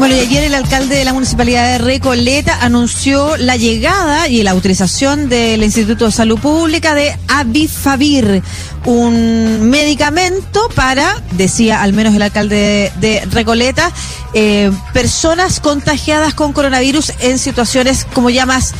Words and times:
Bueno, 0.00 0.16
y 0.16 0.20
ayer 0.20 0.44
el 0.44 0.54
alcalde 0.54 0.96
de 0.96 1.04
la 1.04 1.12
municipalidad 1.12 1.72
de 1.72 1.76
Recoleta 1.76 2.64
anunció 2.64 3.36
la 3.36 3.58
llegada 3.58 4.28
y 4.28 4.42
la 4.42 4.52
autorización 4.52 5.28
del 5.28 5.62
Instituto 5.62 6.06
de 6.06 6.10
Salud 6.10 6.40
Pública 6.40 6.94
de 6.94 7.14
Avifavir, 7.28 8.42
un 8.86 9.68
medicamento 9.68 10.70
para, 10.74 11.22
decía 11.32 11.82
al 11.82 11.92
menos 11.92 12.14
el 12.14 12.22
alcalde 12.22 12.90
de, 12.98 13.28
Recoleta, 13.30 13.92
eh, 14.32 14.72
personas 14.94 15.60
contagiadas 15.60 16.32
con 16.32 16.54
coronavirus 16.54 17.12
en 17.20 17.38
situaciones 17.38 18.06
como 18.06 18.30
ya 18.30 18.46
más 18.46 18.72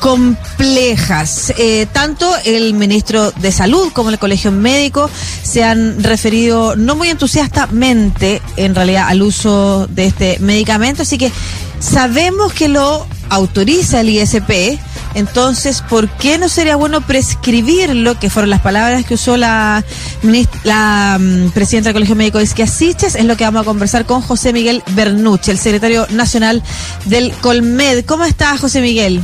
complejas. 0.00 1.52
Eh, 1.58 1.86
tanto 1.92 2.30
el 2.44 2.74
ministro 2.74 3.30
de 3.32 3.52
Salud 3.52 3.92
como 3.92 4.10
el 4.10 4.18
Colegio 4.18 4.52
Médico 4.52 5.10
se 5.42 5.64
han 5.64 6.02
referido 6.02 6.76
no 6.76 6.96
muy 6.96 7.08
entusiastamente 7.08 8.40
en 8.56 8.74
realidad 8.74 9.06
al 9.08 9.22
uso 9.22 9.86
de 9.88 10.06
este 10.06 10.38
medicamento, 10.40 11.02
así 11.02 11.18
que 11.18 11.32
sabemos 11.80 12.52
que 12.52 12.68
lo 12.68 13.06
autoriza 13.30 14.00
el 14.00 14.10
ISP. 14.10 14.78
Entonces, 15.14 15.82
¿por 15.82 16.08
qué 16.08 16.38
no 16.38 16.48
sería 16.48 16.76
bueno 16.76 17.00
prescribirlo? 17.00 18.18
Que 18.18 18.30
fueron 18.30 18.50
las 18.50 18.60
palabras 18.60 19.04
que 19.04 19.14
usó 19.14 19.36
la, 19.36 19.82
mm, 20.22 21.48
presidenta 21.48 21.88
del 21.88 21.94
Colegio 21.94 22.14
Médico 22.14 22.38
de 22.38 22.44
Asiches. 22.62 23.14
Es 23.14 23.24
lo 23.24 23.36
que 23.36 23.44
vamos 23.44 23.62
a 23.62 23.64
conversar 23.64 24.04
con 24.04 24.20
José 24.20 24.52
Miguel 24.52 24.82
Bernucci, 24.94 25.50
el 25.50 25.58
secretario 25.58 26.06
nacional 26.10 26.62
del 27.06 27.32
Colmed. 27.32 28.04
¿Cómo 28.04 28.24
está, 28.24 28.56
José 28.58 28.80
Miguel? 28.80 29.22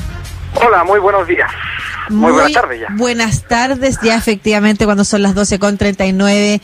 Hola, 0.54 0.84
muy 0.84 0.98
buenos 1.00 1.26
días. 1.26 1.50
Muy, 2.10 2.32
buenas 2.32 2.52
tardes 2.52 2.80
ya. 2.80 2.88
Buenas 2.92 3.48
tardes, 3.48 3.98
ya 4.02 4.16
efectivamente 4.16 4.84
cuando 4.84 5.04
son 5.04 5.22
las 5.22 5.34
12 5.34 5.58
con 5.58 5.78
39 5.78 6.60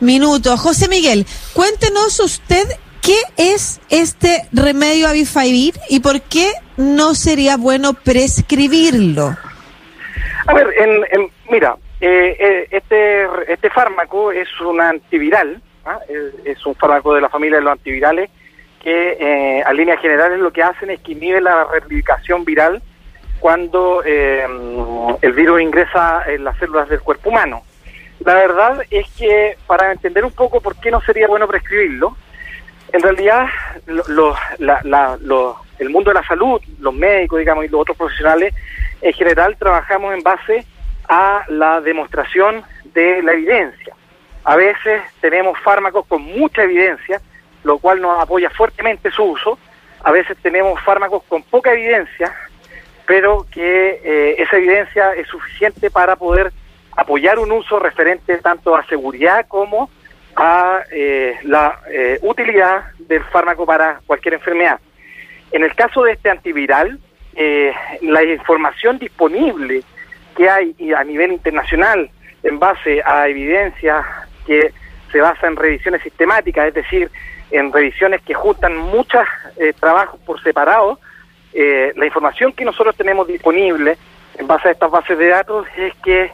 minutos. 0.00 0.60
José 0.60 0.88
Miguel, 0.88 1.26
cuéntenos 1.54 2.20
usted 2.20 2.64
qué 3.00 3.16
es 3.36 3.80
este 3.90 4.42
remedio 4.52 5.08
Avifavir 5.08 5.74
y 5.88 6.00
por 6.00 6.20
qué 6.22 6.52
no 6.76 7.14
sería 7.14 7.56
bueno 7.56 7.94
prescribirlo. 7.94 9.36
A 10.46 10.54
ver, 10.54 10.68
en, 10.78 11.30
mira, 11.50 11.76
eh, 12.00 12.36
eh, 12.38 12.68
este, 12.70 13.26
este 13.48 13.70
fármaco 13.70 14.32
es 14.32 14.48
un 14.60 14.80
antiviral, 14.80 15.60
¿ah? 15.84 15.98
es, 16.44 16.64
un 16.66 16.74
fármaco 16.74 17.14
de 17.14 17.20
la 17.20 17.28
familia 17.28 17.58
de 17.58 17.64
los 17.64 17.72
antivirales 17.72 18.30
que 18.82 19.16
eh, 19.20 19.62
a 19.64 19.72
líneas 19.72 20.00
generales 20.00 20.40
lo 20.40 20.52
que 20.52 20.62
hacen 20.62 20.90
es 20.90 21.00
que 21.00 21.12
inhibe 21.12 21.40
la 21.40 21.64
replicación 21.72 22.44
viral 22.44 22.82
cuando 23.42 24.04
eh, 24.06 24.46
el 25.20 25.32
virus 25.32 25.60
ingresa 25.60 26.22
en 26.28 26.44
las 26.44 26.56
células 26.58 26.88
del 26.88 27.00
cuerpo 27.00 27.28
humano. 27.28 27.64
La 28.24 28.34
verdad 28.34 28.84
es 28.88 29.10
que 29.18 29.58
para 29.66 29.90
entender 29.90 30.24
un 30.24 30.30
poco 30.30 30.60
por 30.60 30.76
qué 30.76 30.92
no 30.92 31.00
sería 31.00 31.26
bueno 31.26 31.48
prescribirlo, 31.48 32.16
en 32.92 33.02
realidad 33.02 33.48
el 33.88 35.90
mundo 35.90 36.10
de 36.10 36.14
la 36.14 36.24
salud, 36.24 36.62
los 36.78 36.94
médicos, 36.94 37.40
digamos, 37.40 37.64
y 37.64 37.68
los 37.68 37.80
otros 37.80 37.96
profesionales, 37.96 38.54
en 39.00 39.12
general 39.12 39.56
trabajamos 39.58 40.14
en 40.14 40.22
base 40.22 40.64
a 41.08 41.42
la 41.48 41.80
demostración 41.80 42.62
de 42.94 43.24
la 43.24 43.32
evidencia. 43.32 43.92
A 44.44 44.54
veces 44.54 45.02
tenemos 45.20 45.58
fármacos 45.58 46.06
con 46.06 46.22
mucha 46.22 46.62
evidencia, 46.62 47.20
lo 47.64 47.78
cual 47.78 48.00
nos 48.00 48.20
apoya 48.20 48.50
fuertemente 48.50 49.10
su 49.10 49.24
uso. 49.24 49.58
A 50.04 50.12
veces 50.12 50.36
tenemos 50.42 50.80
fármacos 50.82 51.24
con 51.24 51.42
poca 51.42 51.72
evidencia, 51.72 52.32
pero 53.06 53.46
que 53.50 54.00
eh, 54.04 54.36
esa 54.38 54.56
evidencia 54.56 55.12
es 55.14 55.26
suficiente 55.28 55.90
para 55.90 56.16
poder 56.16 56.52
apoyar 56.96 57.38
un 57.38 57.52
uso 57.52 57.78
referente 57.78 58.36
tanto 58.38 58.76
a 58.76 58.84
seguridad 58.86 59.46
como 59.48 59.90
a 60.36 60.80
eh, 60.90 61.36
la 61.42 61.80
eh, 61.90 62.18
utilidad 62.22 62.84
del 62.98 63.24
fármaco 63.24 63.66
para 63.66 64.00
cualquier 64.06 64.34
enfermedad. 64.34 64.78
En 65.50 65.64
el 65.64 65.74
caso 65.74 66.02
de 66.04 66.12
este 66.12 66.30
antiviral, 66.30 66.98
la 68.02 68.22
información 68.24 68.98
disponible 68.98 69.82
que 70.36 70.50
hay 70.50 70.74
a 70.94 71.02
nivel 71.02 71.32
internacional 71.32 72.10
en 72.42 72.58
base 72.58 73.02
a 73.04 73.26
evidencia 73.26 74.04
que 74.46 74.72
se 75.10 75.20
basa 75.20 75.46
en 75.46 75.56
revisiones 75.56 76.02
sistemáticas, 76.02 76.68
es 76.68 76.74
decir, 76.74 77.10
en 77.50 77.72
revisiones 77.72 78.20
que 78.22 78.34
juntan 78.34 78.76
muchos 78.76 79.26
trabajos 79.80 80.20
por 80.26 80.42
separado, 80.42 80.98
eh, 81.54 81.92
la 81.96 82.06
información 82.06 82.52
que 82.52 82.64
nosotros 82.64 82.96
tenemos 82.96 83.26
disponible 83.26 83.96
en 84.38 84.46
base 84.46 84.68
a 84.68 84.72
estas 84.72 84.90
bases 84.90 85.18
de 85.18 85.28
datos 85.28 85.66
es 85.76 85.94
que 86.02 86.30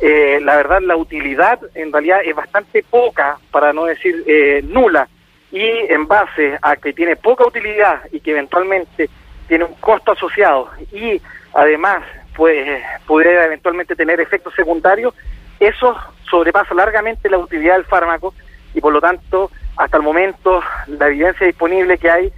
eh, 0.00 0.40
la 0.42 0.56
verdad 0.56 0.80
la 0.82 0.96
utilidad 0.96 1.58
en 1.74 1.92
realidad 1.92 2.20
es 2.24 2.34
bastante 2.34 2.82
poca, 2.82 3.38
para 3.50 3.72
no 3.72 3.84
decir 3.84 4.24
eh, 4.26 4.62
nula, 4.62 5.08
y 5.50 5.62
en 5.62 6.06
base 6.06 6.58
a 6.60 6.76
que 6.76 6.92
tiene 6.92 7.16
poca 7.16 7.46
utilidad 7.46 8.02
y 8.12 8.20
que 8.20 8.32
eventualmente 8.32 9.08
tiene 9.48 9.64
un 9.64 9.74
costo 9.74 10.12
asociado 10.12 10.70
y 10.92 11.20
además 11.54 12.02
pues 12.34 12.82
pudiera 13.06 13.44
eventualmente 13.44 13.94
tener 13.94 14.20
efectos 14.20 14.54
secundarios, 14.54 15.14
eso 15.60 15.96
sobrepasa 16.28 16.74
largamente 16.74 17.30
la 17.30 17.38
utilidad 17.38 17.76
del 17.76 17.84
fármaco 17.84 18.34
y 18.74 18.80
por 18.80 18.92
lo 18.92 19.00
tanto 19.00 19.50
hasta 19.76 19.96
el 19.96 20.02
momento 20.02 20.62
la 20.88 21.06
evidencia 21.06 21.46
disponible 21.46 21.96
que 21.96 22.10
hay 22.10 22.32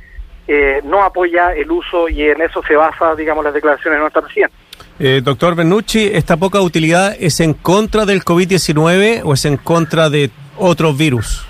eh, 0.48 0.81
no 0.82 1.03
apoya 1.03 1.53
el 1.53 1.70
uso 1.70 2.09
y 2.09 2.22
en 2.22 2.41
eso 2.41 2.62
se 2.66 2.75
basa, 2.75 3.14
digamos, 3.14 3.44
las 3.44 3.53
declaraciones 3.53 3.98
de 3.98 4.00
nuestra 4.00 4.22
presidenta. 4.22 4.56
Eh, 4.98 5.20
doctor 5.22 5.54
Bernucci, 5.54 6.10
¿esta 6.12 6.38
poca 6.38 6.60
utilidad 6.62 7.14
es 7.20 7.41
en 7.41 7.53
contra 7.53 8.06
del 8.06 8.25
COVID-19 8.25 9.20
o 9.25 9.34
es 9.34 9.44
en 9.44 9.58
contra 9.58 10.08
de 10.08 10.31
otros 10.56 10.97
virus? 10.97 11.47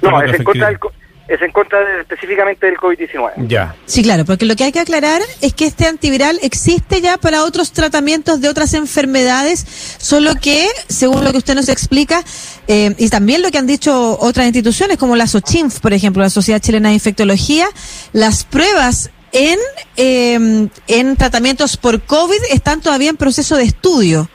No, 0.00 0.22
es 0.22 0.34
en 0.34 0.44
contra 0.44 0.68
del 0.68 0.78
es 1.28 1.42
en 1.42 1.50
contra 1.50 1.78
específicamente 2.00 2.66
del 2.66 2.76
COVID-19. 2.76 3.48
Ya. 3.48 3.74
Sí, 3.86 4.02
claro, 4.02 4.24
porque 4.24 4.44
lo 4.44 4.54
que 4.54 4.64
hay 4.64 4.72
que 4.72 4.80
aclarar 4.80 5.20
es 5.42 5.54
que 5.54 5.66
este 5.66 5.86
antiviral 5.86 6.38
existe 6.42 7.00
ya 7.00 7.16
para 7.16 7.44
otros 7.44 7.72
tratamientos 7.72 8.40
de 8.40 8.48
otras 8.48 8.74
enfermedades, 8.74 9.66
solo 9.98 10.32
que, 10.40 10.66
según 10.88 11.24
lo 11.24 11.32
que 11.32 11.38
usted 11.38 11.54
nos 11.54 11.68
explica, 11.68 12.22
eh, 12.68 12.94
y 12.98 13.10
también 13.10 13.42
lo 13.42 13.50
que 13.50 13.58
han 13.58 13.66
dicho 13.66 14.16
otras 14.20 14.46
instituciones 14.46 14.98
como 14.98 15.16
la 15.16 15.26
SOCHINF, 15.26 15.80
por 15.80 15.92
ejemplo, 15.92 16.22
la 16.22 16.30
Sociedad 16.30 16.60
Chilena 16.60 16.90
de 16.90 16.94
Infectología, 16.94 17.66
las 18.12 18.44
pruebas 18.44 19.10
en, 19.32 19.58
eh, 19.96 20.68
en 20.86 21.16
tratamientos 21.16 21.76
por 21.76 22.02
COVID 22.02 22.38
están 22.52 22.80
todavía 22.80 23.10
en 23.10 23.16
proceso 23.16 23.56
de 23.56 23.64
estudio. 23.64 24.28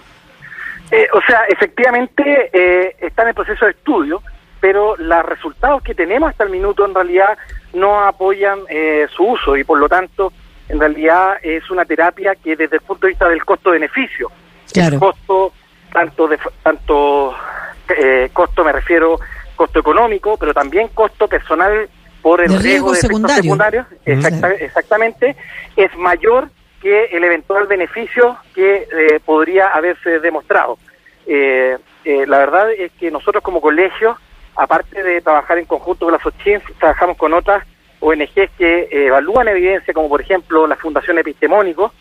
Eh, 0.91 1.07
o 1.13 1.21
sea, 1.25 1.45
efectivamente 1.47 2.51
están 2.99 3.29
en 3.29 3.33
proceso 3.33 3.63
de 3.63 3.71
estudio 3.71 4.21
pero 4.61 4.95
los 4.95 5.25
resultados 5.25 5.81
que 5.81 5.95
tenemos 5.95 6.29
hasta 6.29 6.45
el 6.45 6.51
minuto 6.51 6.85
en 6.85 6.93
realidad 6.93 7.37
no 7.73 8.03
apoyan 8.03 8.59
eh, 8.69 9.07
su 9.13 9.23
uso 9.23 9.57
y 9.57 9.63
por 9.63 9.79
lo 9.79 9.89
tanto 9.89 10.31
en 10.69 10.79
realidad 10.79 11.37
es 11.41 11.69
una 11.71 11.83
terapia 11.83 12.35
que 12.35 12.55
desde 12.55 12.77
el 12.77 12.81
punto 12.81 13.07
de 13.07 13.09
vista 13.09 13.27
del 13.27 13.43
costo-beneficio, 13.43 14.31
el 14.73 14.99
costo 14.99 15.51
tanto 15.91 16.27
de 16.27 16.39
tanto 16.63 17.35
eh, 17.97 18.29
costo 18.31 18.63
me 18.63 18.71
refiero 18.71 19.19
costo 19.55 19.79
económico, 19.79 20.37
pero 20.37 20.53
también 20.53 20.87
costo 20.89 21.27
personal 21.27 21.89
por 22.21 22.41
el 22.41 22.57
riesgo, 22.61 22.91
de 22.91 22.99
secundario. 22.99 23.43
secundarios, 23.43 23.87
exactamente, 24.05 25.35
es 25.75 25.95
mayor 25.97 26.49
que 26.81 27.05
el 27.05 27.23
eventual 27.23 27.67
beneficio 27.67 28.37
que 28.55 28.87
eh, 28.91 29.19
podría 29.25 29.69
haberse 29.69 30.19
demostrado. 30.19 30.77
la 31.25 32.37
verdad 32.37 32.71
es 32.71 32.91
que 32.93 33.11
nosotros 33.11 33.43
como 33.43 33.59
colegio 33.59 34.17
aparte 34.55 35.03
de 35.03 35.21
trabajar 35.21 35.57
en 35.57 35.65
conjunto 35.65 36.05
con 36.05 36.13
la 36.13 36.19
SOCHINF, 36.19 36.63
trabajamos 36.79 37.17
con 37.17 37.33
otras 37.33 37.63
ONGs 37.99 38.49
que 38.57 38.89
eh, 38.91 39.05
evalúan 39.07 39.47
evidencia, 39.47 39.93
como 39.93 40.09
por 40.09 40.21
ejemplo 40.21 40.67
la 40.67 40.75
Fundación 40.75 41.19
Epistemónico, 41.19 41.93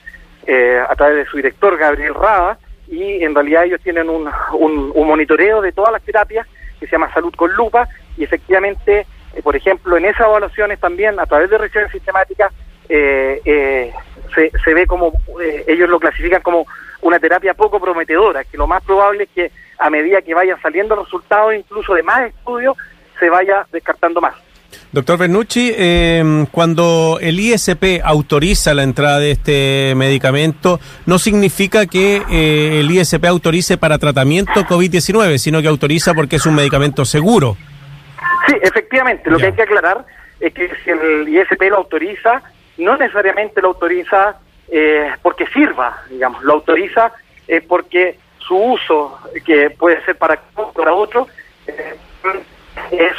eh, 0.46 0.80
a 0.88 0.94
través 0.96 1.16
de 1.16 1.26
su 1.26 1.36
director 1.36 1.76
Gabriel 1.76 2.14
Rada, 2.14 2.58
y 2.88 3.22
en 3.22 3.34
realidad 3.34 3.64
ellos 3.64 3.80
tienen 3.82 4.08
un, 4.08 4.28
un, 4.52 5.06
monitoreo 5.06 5.60
de 5.60 5.72
todas 5.72 5.92
las 5.92 6.02
terapias 6.02 6.46
que 6.80 6.86
se 6.86 6.92
llama 6.92 7.12
Salud 7.12 7.32
con 7.34 7.52
Lupa, 7.52 7.86
y 8.16 8.24
efectivamente, 8.24 9.06
eh, 9.34 9.42
por 9.42 9.54
ejemplo, 9.54 9.96
en 9.96 10.06
esas 10.06 10.26
evaluaciones 10.26 10.80
también, 10.80 11.20
a 11.20 11.26
través 11.26 11.50
de 11.50 11.58
revisiones 11.58 11.92
sistemáticas, 11.92 12.52
se, 12.88 13.92
se 14.64 14.74
ve 14.74 14.84
como 14.84 15.12
ellos 15.68 15.88
lo 15.88 16.00
clasifican 16.00 16.42
como 16.42 16.66
una 17.02 17.18
terapia 17.18 17.54
poco 17.54 17.80
prometedora, 17.80 18.44
que 18.44 18.56
lo 18.56 18.66
más 18.66 18.82
probable 18.82 19.24
es 19.24 19.30
que 19.30 19.52
a 19.78 19.90
medida 19.90 20.22
que 20.22 20.34
vayan 20.34 20.60
saliendo 20.60 20.96
resultados, 20.96 21.54
incluso 21.54 21.94
de 21.94 22.02
más 22.02 22.28
estudios, 22.28 22.76
se 23.18 23.28
vaya 23.30 23.66
descartando 23.72 24.20
más. 24.20 24.34
Doctor 24.92 25.18
Bernucci, 25.18 25.72
eh, 25.76 26.46
cuando 26.50 27.18
el 27.20 27.38
ISP 27.38 28.00
autoriza 28.02 28.74
la 28.74 28.82
entrada 28.82 29.18
de 29.20 29.32
este 29.32 29.94
medicamento, 29.96 30.80
no 31.06 31.18
significa 31.18 31.86
que 31.86 32.22
eh, 32.28 32.80
el 32.80 32.90
ISP 32.90 33.24
autorice 33.26 33.78
para 33.78 33.98
tratamiento 33.98 34.62
COVID-19, 34.62 35.38
sino 35.38 35.62
que 35.62 35.68
autoriza 35.68 36.12
porque 36.12 36.36
es 36.36 36.46
un 36.46 36.56
medicamento 36.56 37.04
seguro. 37.04 37.56
Sí, 38.48 38.54
efectivamente. 38.60 39.30
Lo 39.30 39.38
que 39.38 39.46
hay 39.46 39.52
que 39.52 39.62
aclarar 39.62 40.04
es 40.40 40.52
que 40.52 40.70
si 40.84 40.90
el 40.90 41.28
ISP 41.28 41.62
lo 41.70 41.76
autoriza, 41.76 42.42
no 42.78 42.96
necesariamente 42.96 43.60
lo 43.60 43.68
autoriza 43.68 44.36
eh, 44.70 45.12
porque 45.22 45.46
sirva, 45.48 46.02
digamos, 46.08 46.42
lo 46.42 46.54
autoriza 46.54 47.12
porque 47.68 48.16
su 48.38 48.56
uso, 48.56 49.18
que 49.44 49.70
puede 49.70 50.04
ser 50.04 50.16
para, 50.16 50.40
para 50.74 50.92
otro, 50.92 51.26
eh, 51.66 51.96
es, 52.92 53.16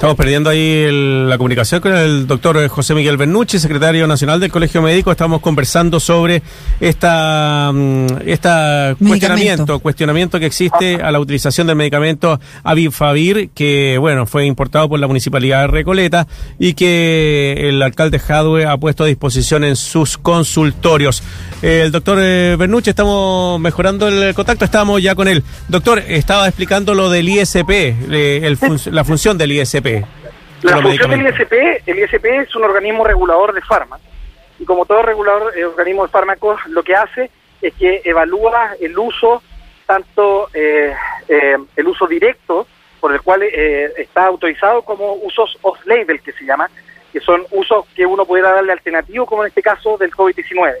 Estamos 0.00 0.16
perdiendo 0.16 0.48
ahí 0.48 0.88
la 1.28 1.36
comunicación 1.36 1.82
con 1.82 1.94
el 1.94 2.26
doctor 2.26 2.66
José 2.68 2.94
Miguel 2.94 3.18
Bernucci, 3.18 3.58
secretario 3.58 4.06
nacional 4.06 4.40
del 4.40 4.50
Colegio 4.50 4.80
Médico. 4.80 5.10
Estamos 5.10 5.42
conversando 5.42 6.00
sobre 6.00 6.42
esta, 6.80 7.70
mm, 7.70 8.06
esta 8.24 8.96
cuestionamiento, 8.98 9.78
cuestionamiento 9.80 10.40
que 10.40 10.46
existe 10.46 11.02
a 11.02 11.10
la 11.10 11.20
utilización 11.20 11.66
del 11.66 11.76
medicamento 11.76 12.40
Avifavir, 12.64 13.50
que 13.50 13.98
bueno, 13.98 14.24
fue 14.24 14.46
importado 14.46 14.88
por 14.88 14.98
la 14.98 15.06
municipalidad 15.06 15.60
de 15.60 15.66
Recoleta 15.66 16.26
y 16.58 16.72
que 16.72 17.68
el 17.68 17.82
alcalde 17.82 18.18
Jadwe 18.18 18.64
ha 18.64 18.78
puesto 18.78 19.04
a 19.04 19.06
disposición 19.06 19.64
en 19.64 19.76
sus 19.76 20.16
consultorios. 20.16 21.22
El 21.60 21.92
doctor 21.92 22.18
eh, 22.22 22.56
Bernucci, 22.58 22.88
estamos 22.88 23.60
mejorando 23.60 24.08
el 24.08 24.32
contacto, 24.32 24.64
estamos 24.64 25.02
ya 25.02 25.14
con 25.14 25.28
él. 25.28 25.44
Doctor, 25.68 25.98
estaba 26.08 26.48
explicando 26.48 26.94
lo 26.94 27.10
del 27.10 27.28
ISP, 27.28 27.68
eh, 27.68 28.56
la 28.90 29.04
función 29.04 29.36
del 29.36 29.52
ISP. 29.52 29.59
La 30.62 30.80
función 30.82 31.10
del 31.10 31.26
ISP, 31.26 31.52
el 31.86 31.98
ISP 31.98 32.24
es 32.26 32.54
un 32.54 32.64
organismo 32.64 33.04
regulador 33.04 33.52
de 33.52 33.62
fármacos. 33.62 34.06
Y 34.58 34.64
como 34.64 34.84
todo 34.84 35.02
regulador 35.02 35.56
eh, 35.56 35.64
organismo 35.64 36.04
de 36.04 36.10
fármacos 36.10 36.60
lo 36.66 36.82
que 36.82 36.94
hace 36.94 37.30
es 37.62 37.72
que 37.74 38.02
evalúa 38.04 38.74
el 38.80 38.98
uso 38.98 39.42
tanto 39.86 40.48
eh, 40.52 40.94
eh, 41.28 41.56
el 41.76 41.86
uso 41.88 42.06
directo 42.06 42.66
por 43.00 43.12
el 43.12 43.22
cual 43.22 43.42
está 43.42 44.26
autorizado 44.26 44.82
como 44.82 45.14
usos 45.14 45.56
off-label 45.62 46.20
que 46.20 46.32
se 46.32 46.44
llama, 46.44 46.68
que 47.10 47.20
son 47.20 47.46
usos 47.50 47.86
que 47.96 48.04
uno 48.04 48.26
pudiera 48.26 48.52
darle 48.52 48.72
alternativo 48.72 49.24
como 49.24 49.42
en 49.42 49.48
este 49.48 49.62
caso 49.62 49.96
del 49.96 50.10
COVID-19. 50.10 50.74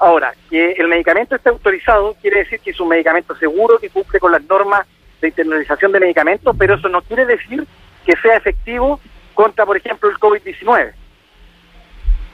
Ahora, 0.00 0.34
que 0.50 0.72
el 0.72 0.88
medicamento 0.88 1.36
esté 1.36 1.50
autorizado 1.50 2.16
quiere 2.20 2.40
decir 2.40 2.58
que 2.58 2.72
es 2.72 2.80
un 2.80 2.88
medicamento 2.88 3.36
seguro 3.36 3.78
que 3.78 3.90
cumple 3.90 4.18
con 4.18 4.32
las 4.32 4.42
normas 4.42 4.84
de 5.20 5.28
internalización 5.28 5.92
de 5.92 6.00
medicamentos, 6.00 6.56
pero 6.58 6.74
eso 6.74 6.88
no 6.88 7.00
quiere 7.02 7.24
decir 7.24 7.64
que 8.04 8.14
sea 8.22 8.36
efectivo 8.36 9.00
contra, 9.34 9.64
por 9.64 9.76
ejemplo, 9.76 10.10
el 10.10 10.16
COVID-19. 10.16 10.92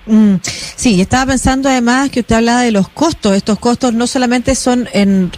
Mm, 0.07 0.37
sí, 0.43 1.01
estaba 1.01 1.27
pensando 1.27 1.69
además 1.69 2.11
que 2.11 2.21
usted 2.21 2.37
hablaba 2.37 2.63
de 2.63 2.73
los 2.73 2.89
costos. 2.89 3.37
Estos 3.37 3.59
costos 3.59 3.93
no 3.93 4.07
solamente 4.07 4.55
son 4.55 4.89
en 4.93 5.31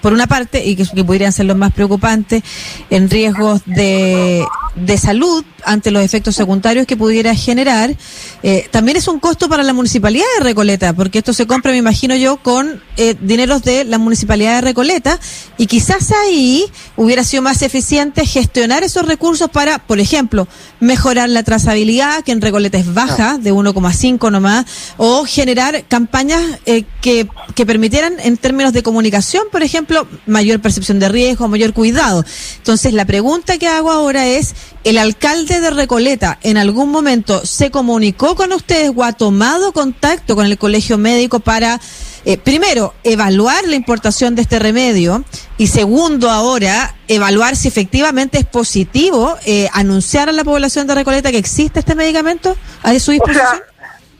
por 0.00 0.12
una 0.12 0.26
parte, 0.26 0.64
y 0.64 0.76
que, 0.76 0.84
que, 0.84 1.04
podrían 1.04 1.32
ser 1.32 1.46
los 1.46 1.56
más 1.56 1.72
preocupantes, 1.72 2.42
en 2.90 3.10
riesgos 3.10 3.62
de, 3.66 4.44
de 4.74 4.98
salud 4.98 5.44
ante 5.64 5.90
los 5.90 6.02
efectos 6.02 6.36
secundarios 6.36 6.86
que 6.86 6.96
pudiera 6.96 7.34
generar, 7.34 7.94
eh, 8.42 8.68
también 8.70 8.96
es 8.96 9.08
un 9.08 9.18
costo 9.20 9.48
para 9.48 9.62
la 9.62 9.72
municipalidad 9.72 10.24
de 10.38 10.44
Recoleta, 10.44 10.92
porque 10.92 11.18
esto 11.18 11.32
se 11.32 11.46
compra, 11.46 11.72
me 11.72 11.78
imagino 11.78 12.14
yo, 12.14 12.38
con 12.38 12.80
eh, 12.96 13.16
dineros 13.20 13.62
de 13.62 13.84
la 13.84 13.98
municipalidad 13.98 14.56
de 14.56 14.60
Recoleta, 14.62 15.18
y 15.56 15.66
quizás 15.66 16.12
ahí 16.12 16.64
hubiera 16.96 17.24
sido 17.24 17.42
más 17.42 17.62
eficiente 17.62 18.24
gestionar 18.24 18.82
esos 18.82 19.06
recursos 19.06 19.50
para, 19.50 19.78
por 19.78 20.00
ejemplo, 20.00 20.48
mejorar 20.80 21.28
la 21.28 21.42
trazabilidad, 21.42 22.22
que 22.22 22.32
en 22.32 22.40
Recoleta 22.40 22.78
es 22.78 22.94
baja, 22.94 23.38
de 23.38 23.52
1,5 23.52 24.30
nomás, 24.30 24.66
o 24.96 25.24
generar 25.24 25.84
campañas 25.88 26.42
eh, 26.66 26.84
que, 27.00 27.28
que 27.54 27.66
permitieran, 27.66 28.14
en 28.20 28.36
términos 28.36 28.72
de 28.72 28.82
comunicación, 28.82 29.44
por 29.48 29.62
ejemplo, 29.62 30.06
mayor 30.26 30.60
percepción 30.60 30.98
de 30.98 31.08
riesgo, 31.08 31.48
mayor 31.48 31.72
cuidado. 31.72 32.24
Entonces, 32.56 32.92
la 32.92 33.04
pregunta 33.04 33.58
que 33.58 33.68
hago 33.68 33.90
ahora 33.90 34.26
es, 34.26 34.54
¿el 34.84 34.98
alcalde 34.98 35.60
de 35.60 35.70
Recoleta 35.70 36.38
en 36.42 36.56
algún 36.56 36.90
momento 36.90 37.44
se 37.44 37.70
comunicó 37.70 38.34
con 38.34 38.52
ustedes 38.52 38.92
o 38.94 39.04
ha 39.04 39.12
tomado 39.12 39.72
contacto 39.72 40.36
con 40.36 40.46
el 40.46 40.58
colegio 40.58 40.98
médico 40.98 41.40
para, 41.40 41.80
eh, 42.24 42.38
primero, 42.38 42.94
evaluar 43.04 43.66
la 43.66 43.76
importación 43.76 44.34
de 44.34 44.42
este 44.42 44.58
remedio 44.58 45.24
y 45.56 45.68
segundo, 45.68 46.30
ahora, 46.30 46.94
evaluar 47.08 47.56
si 47.56 47.68
efectivamente 47.68 48.38
es 48.38 48.46
positivo 48.46 49.36
eh, 49.46 49.68
anunciar 49.72 50.28
a 50.28 50.32
la 50.32 50.44
población 50.44 50.86
de 50.86 50.94
Recoleta 50.94 51.30
que 51.30 51.38
existe 51.38 51.80
este 51.80 51.94
medicamento 51.94 52.56
a 52.82 52.98
su 52.98 53.12
disposición? 53.12 53.62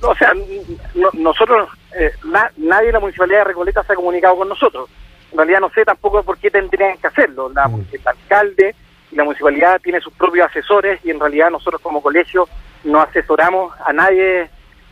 O 0.00 0.14
sea, 0.14 0.32
nosotros, 1.14 1.69
eh, 1.98 2.12
nadie 2.56 2.86
de 2.86 2.92
la 2.92 3.00
municipalidad 3.00 3.38
de 3.38 3.44
Recoleta 3.44 3.82
se 3.84 3.92
ha 3.92 3.96
comunicado 3.96 4.36
con 4.36 4.48
nosotros 4.48 4.88
en 5.32 5.38
realidad 5.38 5.60
no 5.60 5.70
sé 5.70 5.84
tampoco 5.84 6.22
por 6.22 6.38
qué 6.38 6.50
tendrían 6.50 6.96
que 6.98 7.06
hacerlo. 7.06 7.50
La, 7.50 7.69
mm. 7.69 7.86
El 7.92 8.00
alcalde 8.04 8.75
y 9.10 9.16
la 9.16 9.25
municipalidad 9.25 9.80
tiene 9.80 10.00
sus 10.00 10.12
propios 10.14 10.48
asesores 10.48 11.00
y 11.04 11.10
en 11.10 11.20
realidad 11.20 11.50
nosotros 11.50 11.80
como 11.80 12.02
colegio 12.02 12.48
no 12.84 13.00
asesoramos 13.00 13.72
a 13.84 13.92
nadie 13.92 14.48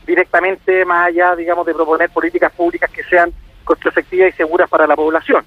directamente 0.06 0.84
más 0.84 1.08
allá, 1.08 1.34
digamos, 1.34 1.66
de 1.66 1.74
proponer 1.74 2.10
políticas 2.10 2.52
públicas 2.52 2.90
que 2.90 3.02
sean 3.04 3.32
costo 3.64 3.88
efectivas 3.88 4.32
y 4.32 4.36
seguras 4.36 4.70
para 4.70 4.86
la 4.86 4.94
población. 4.94 5.44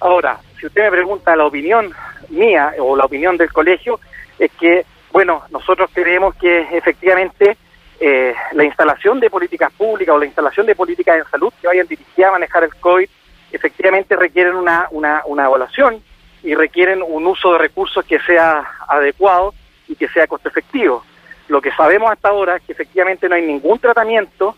Ahora, 0.00 0.38
si 0.60 0.66
usted 0.66 0.82
me 0.82 0.90
pregunta 0.90 1.36
la 1.36 1.46
opinión 1.46 1.92
mía 2.28 2.74
o 2.78 2.96
la 2.96 3.04
opinión 3.04 3.36
del 3.36 3.52
colegio, 3.52 4.00
es 4.38 4.50
que, 4.52 4.84
bueno, 5.12 5.42
nosotros 5.50 5.90
creemos 5.92 6.34
que 6.34 6.76
efectivamente 6.76 7.56
eh, 8.00 8.34
la 8.52 8.64
instalación 8.64 9.20
de 9.20 9.30
políticas 9.30 9.72
públicas 9.72 10.14
o 10.14 10.18
la 10.18 10.26
instalación 10.26 10.66
de 10.66 10.74
políticas 10.74 11.16
de 11.16 11.30
salud 11.30 11.52
que 11.60 11.68
vayan 11.68 11.86
dirigidas 11.86 12.28
a 12.28 12.32
manejar 12.32 12.64
el 12.64 12.74
COVID 12.74 13.08
efectivamente 13.56 14.16
requieren 14.16 14.54
una, 14.54 14.88
una, 14.90 15.22
una 15.26 15.44
evaluación 15.44 16.02
y 16.42 16.54
requieren 16.54 17.02
un 17.06 17.26
uso 17.26 17.52
de 17.52 17.58
recursos 17.58 18.04
que 18.04 18.18
sea 18.20 18.66
adecuado 18.88 19.54
y 19.88 19.94
que 19.94 20.08
sea 20.08 20.26
costo 20.26 20.48
efectivo. 20.48 21.04
Lo 21.48 21.60
que 21.60 21.70
sabemos 21.72 22.10
hasta 22.10 22.28
ahora 22.28 22.56
es 22.56 22.62
que 22.62 22.72
efectivamente 22.72 23.28
no 23.28 23.34
hay 23.34 23.42
ningún 23.42 23.78
tratamiento, 23.78 24.56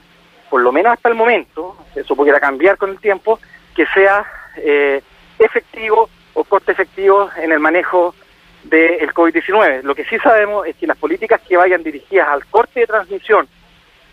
por 0.49 0.61
lo 0.61 0.73
menos 0.73 0.93
hasta 0.93 1.09
el 1.09 1.15
momento, 1.15 1.77
eso 1.95 2.17
pudiera 2.17 2.41
cambiar 2.41 2.77
con 2.77 2.91
el 2.91 2.99
tiempo, 2.99 3.39
que 3.75 3.87
sea 3.87 4.25
eh, 4.57 5.03
efectivo 5.39 6.09
o 6.35 6.45
costo 6.45 6.73
efectivo 6.73 7.31
en 7.37 7.53
el 7.53 7.59
manejo 7.59 8.15
del 8.63 9.13
COVID-19. 9.13 9.83
Lo 9.83 9.95
que 9.95 10.05
sí 10.05 10.19
sabemos 10.19 10.67
es 10.67 10.77
que 10.77 10.87
las 10.87 10.97
políticas 10.97 11.41
que 11.47 11.57
vayan 11.57 11.83
dirigidas 11.83 12.29
al 12.29 12.47
corte 12.47 12.81
de 12.81 12.87
transmisión, 12.87 13.49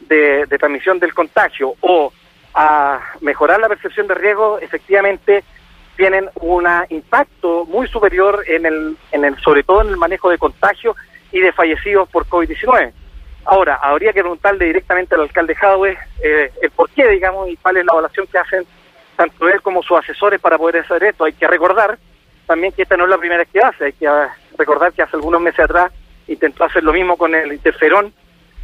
de, 0.01 0.45
de 0.45 0.57
transmisión 0.57 0.99
del 0.99 1.13
contagio 1.13 1.75
o 1.81 2.11
a 2.53 2.99
mejorar 3.21 3.59
la 3.59 3.69
percepción 3.69 4.07
de 4.07 4.15
riesgo, 4.15 4.59
efectivamente 4.59 5.43
tienen 5.95 6.29
un 6.35 6.65
impacto 6.89 7.65
muy 7.65 7.87
superior 7.87 8.43
en 8.47 8.65
el, 8.65 8.97
en 9.11 9.25
el, 9.25 9.37
sobre 9.39 9.63
todo 9.63 9.81
en 9.81 9.89
el 9.89 9.97
manejo 9.97 10.29
de 10.29 10.37
contagios 10.37 10.95
y 11.31 11.39
de 11.39 11.51
fallecidos 11.51 12.09
por 12.09 12.25
COVID-19. 12.25 12.91
Ahora, 13.45 13.75
habría 13.81 14.13
que 14.13 14.21
preguntarle 14.21 14.65
directamente 14.65 15.15
al 15.15 15.21
alcalde 15.21 15.55
Jadwe 15.55 15.97
eh, 16.23 16.51
el 16.61 16.71
por 16.71 16.89
qué, 16.89 17.07
digamos, 17.07 17.49
y 17.49 17.57
cuál 17.57 17.77
es 17.77 17.85
la 17.85 17.93
evaluación 17.93 18.27
que 18.27 18.37
hacen 18.37 18.65
tanto 19.15 19.47
él 19.47 19.61
como 19.61 19.83
sus 19.83 19.97
asesores 19.97 20.39
para 20.39 20.57
poder 20.57 20.77
hacer 20.77 21.03
esto. 21.03 21.25
Hay 21.25 21.33
que 21.33 21.47
recordar 21.47 21.97
también 22.45 22.73
que 22.73 22.83
esta 22.83 22.97
no 22.97 23.05
es 23.05 23.09
la 23.09 23.17
primera 23.17 23.39
vez 23.39 23.49
que 23.51 23.59
hace, 23.59 23.85
hay 23.85 23.93
que 23.93 24.09
recordar 24.57 24.93
que 24.93 25.01
hace 25.01 25.15
algunos 25.15 25.41
meses 25.41 25.61
atrás 25.61 25.91
intentó 26.27 26.63
hacer 26.63 26.83
lo 26.83 26.93
mismo 26.93 27.17
con 27.17 27.33
el 27.33 27.51
interferón, 27.53 28.13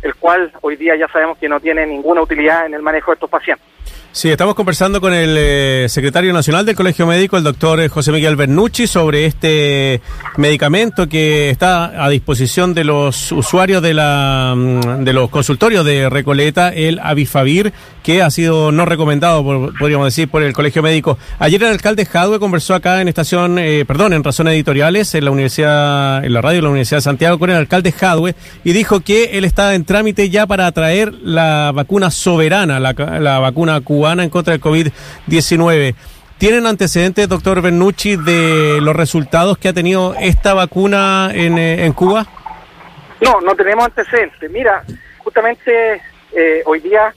el 0.01 0.15
cual 0.15 0.51
hoy 0.61 0.75
día 0.75 0.95
ya 0.95 1.07
sabemos 1.07 1.37
que 1.37 1.49
no 1.49 1.59
tiene 1.59 1.85
ninguna 1.85 2.21
utilidad 2.21 2.65
en 2.65 2.73
el 2.73 2.81
manejo 2.81 3.11
de 3.11 3.15
estos 3.15 3.29
pacientes. 3.29 3.65
Sí, 4.11 4.29
estamos 4.29 4.55
conversando 4.55 4.99
con 4.99 5.13
el 5.13 5.35
eh, 5.37 5.85
secretario 5.89 6.33
nacional 6.33 6.65
del 6.65 6.75
Colegio 6.75 7.05
Médico, 7.05 7.37
el 7.37 7.43
doctor 7.43 7.79
eh, 7.79 7.87
José 7.87 8.11
Miguel 8.11 8.35
Bernucci, 8.35 8.87
sobre 8.87 9.25
este 9.25 10.01
medicamento 10.37 11.07
que 11.07 11.51
está 11.51 12.03
a 12.03 12.09
disposición 12.09 12.73
de 12.73 12.83
los 12.83 13.31
usuarios 13.31 13.83
de, 13.83 13.93
la, 13.93 14.55
mm, 14.57 15.03
de 15.03 15.13
los 15.13 15.29
consultorios 15.29 15.85
de 15.85 16.09
Recoleta, 16.09 16.69
el 16.69 16.97
Avifavir, 16.97 17.73
que 18.01 18.23
ha 18.23 18.31
sido 18.31 18.71
no 18.71 18.85
recomendado, 18.85 19.43
podríamos 19.77 20.07
decir, 20.07 20.29
por 20.29 20.41
el 20.41 20.53
Colegio 20.53 20.81
Médico. 20.81 21.19
Ayer 21.37 21.61
el 21.61 21.69
alcalde 21.69 22.05
Jadwe 22.05 22.39
conversó 22.39 22.73
acá 22.73 23.01
en 23.01 23.09
estación, 23.09 23.59
eh, 23.59 23.85
perdón, 23.85 24.13
en 24.13 24.23
Razones 24.23 24.53
Editoriales, 24.53 25.13
en 25.13 25.25
la 25.25 25.31
Universidad, 25.31 26.25
en 26.25 26.33
la 26.33 26.41
radio 26.41 26.57
de 26.57 26.61
la 26.63 26.69
Universidad 26.69 26.97
de 26.97 27.01
Santiago, 27.03 27.37
con 27.37 27.51
el 27.51 27.57
alcalde 27.57 27.91
Jadwe, 27.91 28.33
y 28.63 28.73
dijo 28.73 29.01
que 29.01 29.37
él 29.37 29.45
está 29.45 29.75
en 29.75 29.85
trámite 29.85 30.31
ya 30.31 30.47
para 30.47 30.71
traer 30.71 31.13
la 31.21 31.71
vacuna 31.71 32.09
soberana, 32.09 32.79
la, 32.79 32.93
la 32.93 33.39
vacuna 33.39 33.81
cubana 33.81 33.96
en 34.05 34.29
contra 34.29 34.53
del 34.53 34.61
COVID-19. 34.61 35.95
¿Tienen 36.37 36.67
antecedentes, 36.67 37.27
doctor 37.27 37.61
Bernucci, 37.61 38.15
de 38.15 38.79
los 38.79 38.95
resultados 38.95 39.57
que 39.57 39.69
ha 39.69 39.73
tenido 39.73 40.13
esta 40.19 40.53
vacuna 40.53 41.31
en, 41.33 41.57
eh, 41.57 41.85
en 41.85 41.93
Cuba? 41.93 42.27
No, 43.21 43.41
no 43.41 43.55
tenemos 43.55 43.85
antecedentes. 43.85 44.49
Mira, 44.51 44.83
justamente 45.23 45.99
eh, 46.35 46.61
hoy 46.65 46.79
día 46.81 47.11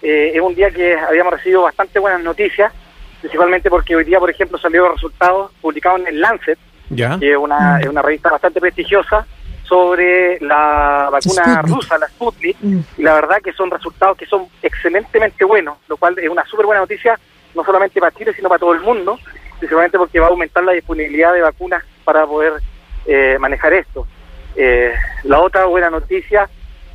eh, 0.00 0.32
es 0.34 0.40
un 0.40 0.54
día 0.54 0.70
que 0.70 0.96
habíamos 0.96 1.32
recibido 1.32 1.62
bastante 1.62 1.98
buenas 1.98 2.22
noticias, 2.22 2.72
principalmente 3.20 3.68
porque 3.68 3.96
hoy 3.96 4.04
día, 4.04 4.20
por 4.20 4.30
ejemplo, 4.30 4.56
salieron 4.58 4.92
resultados 4.92 5.50
publicados 5.60 6.00
en 6.00 6.06
el 6.06 6.20
Lancet, 6.20 6.58
que 6.94 7.32
es 7.32 7.36
una, 7.36 7.80
es 7.80 7.88
una 7.88 8.02
revista 8.02 8.30
bastante 8.30 8.60
prestigiosa, 8.60 9.26
sobre 9.64 10.38
la 10.40 11.08
vacuna 11.10 11.62
rusa, 11.62 11.98
la 11.98 12.08
Sputnik, 12.08 12.56
mm. 12.60 12.80
y 12.98 13.02
la 13.02 13.14
verdad 13.14 13.38
que 13.42 13.52
son 13.52 13.70
resultados 13.70 14.16
que 14.16 14.26
son 14.26 14.46
excelentemente 14.62 15.44
buenos, 15.44 15.78
lo 15.88 15.96
cual 15.96 16.18
es 16.18 16.28
una 16.28 16.44
súper 16.44 16.66
buena 16.66 16.80
noticia, 16.80 17.18
no 17.54 17.64
solamente 17.64 18.00
para 18.00 18.14
Chile, 18.14 18.32
sino 18.34 18.48
para 18.48 18.58
todo 18.58 18.74
el 18.74 18.80
mundo, 18.80 19.18
principalmente 19.58 19.98
porque 19.98 20.20
va 20.20 20.26
a 20.26 20.30
aumentar 20.30 20.64
la 20.64 20.72
disponibilidad 20.72 21.32
de 21.32 21.42
vacunas 21.42 21.84
para 22.04 22.26
poder 22.26 22.54
eh, 23.06 23.36
manejar 23.38 23.72
esto. 23.74 24.06
Eh, 24.56 24.92
la 25.24 25.40
otra 25.40 25.64
buena 25.66 25.88
noticia 25.88 26.48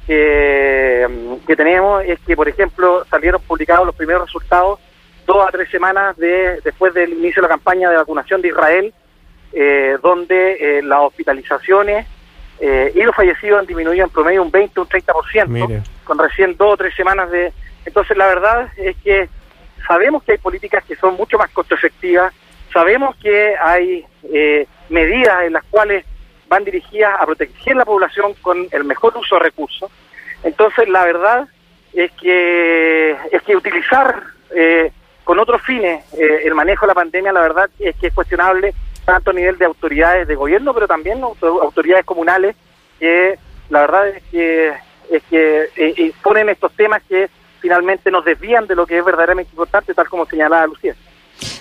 que, 0.06 1.38
que 1.48 1.56
tenemos 1.56 2.04
es 2.06 2.20
que, 2.20 2.36
por 2.36 2.48
ejemplo, 2.48 3.06
salieron 3.10 3.42
publicados 3.42 3.86
los 3.86 3.96
primeros 3.96 4.26
resultados 4.26 4.80
dos 5.26 5.48
a 5.48 5.52
tres 5.52 5.70
semanas 5.70 6.16
de, 6.18 6.62
después 6.64 6.94
del 6.94 7.14
inicio 7.14 7.42
de 7.42 7.48
la 7.48 7.54
campaña 7.54 7.90
de 7.90 7.98
vacunación 7.98 8.42
de 8.42 8.50
Israel, 8.50 8.94
eh, 9.54 9.98
donde 10.02 10.82
las 10.84 11.00
hospitalizaciones 11.00 12.06
eh, 12.60 12.92
y 12.96 13.02
los 13.02 13.16
fallecidos 13.16 13.60
han 13.60 13.66
disminuido 13.66 14.06
en 14.06 14.10
promedio 14.10 14.44
un 14.44 14.52
20 14.52 14.80
un 14.80 14.88
30%, 14.88 15.84
con 16.04 16.18
recién 16.18 16.56
dos 16.58 16.74
o 16.74 16.78
tres 16.78 16.96
semanas 16.96 17.30
de... 17.30 17.54
Entonces 17.86 18.18
la 18.18 18.28
verdad 18.28 18.70
es 18.78 18.96
que 18.98 19.30
sabemos 19.88 20.24
que 20.24 20.34
hay 20.34 20.38
políticas 20.38 20.84
que 20.84 20.96
son 20.96 21.16
mucho 21.16 21.38
más 21.38 21.50
costo 21.52 21.76
efectivas, 21.76 22.34
sabemos 22.74 23.16
que 23.18 23.56
hay 23.60 24.06
eh, 24.34 24.68
medidas 24.90 25.44
en 25.44 25.54
las 25.54 25.64
cuales 25.66 26.06
van 26.50 26.64
dirigidas 26.64 27.14
a 27.20 27.26
proteger 27.26 27.76
la 27.76 27.86
población 27.86 28.34
con 28.42 28.68
el 28.72 28.84
mejor 28.84 29.16
uso 29.18 29.36
de 29.36 29.44
recursos. 29.44 29.92
Entonces, 30.44 30.88
la 30.90 31.06
verdad 31.06 31.48
es 31.94 32.12
que 32.14 33.12
es 33.32 33.42
que 33.44 33.56
utilizar 33.56 34.24
eh, 34.56 34.92
con 35.24 35.40
otros 35.40 35.62
fines 35.62 36.06
eh, 36.14 36.42
el 36.46 36.56
manejo 36.56 36.86
de 36.86 36.92
la 36.92 36.96
pandemia, 36.96 37.34
la 37.34 37.42
verdad 37.42 37.70
es 37.80 37.96
que 37.98 38.08
es 38.08 38.14
cuestionable 38.14 38.74
tanto 39.08 39.32
a 39.32 39.34
nivel 39.34 39.58
de 39.58 39.64
autoridades 39.64 40.28
de 40.28 40.36
gobierno, 40.36 40.74
pero 40.74 40.86
también 40.86 41.24
autoridades 41.24 42.04
comunales 42.04 42.58
que 43.00 43.40
la 43.70 43.80
verdad 43.82 44.10
es 44.10 44.24
que 44.30 44.74
es 45.10 45.24
que 45.30 46.14
ponen 46.22 46.50
estos 46.50 46.74
temas 46.74 47.02
que 47.08 47.30
finalmente 47.62 48.12
nos 48.12 48.26
desvían 48.26 48.68
de 48.68 48.76
lo 48.76 48.86
que 48.86 48.98
es 48.98 49.06
verdaderamente 49.06 49.52
importante, 49.52 49.94
tal 49.94 50.10
como 50.10 50.26
señalaba 50.26 50.68
Lucía. 50.68 50.94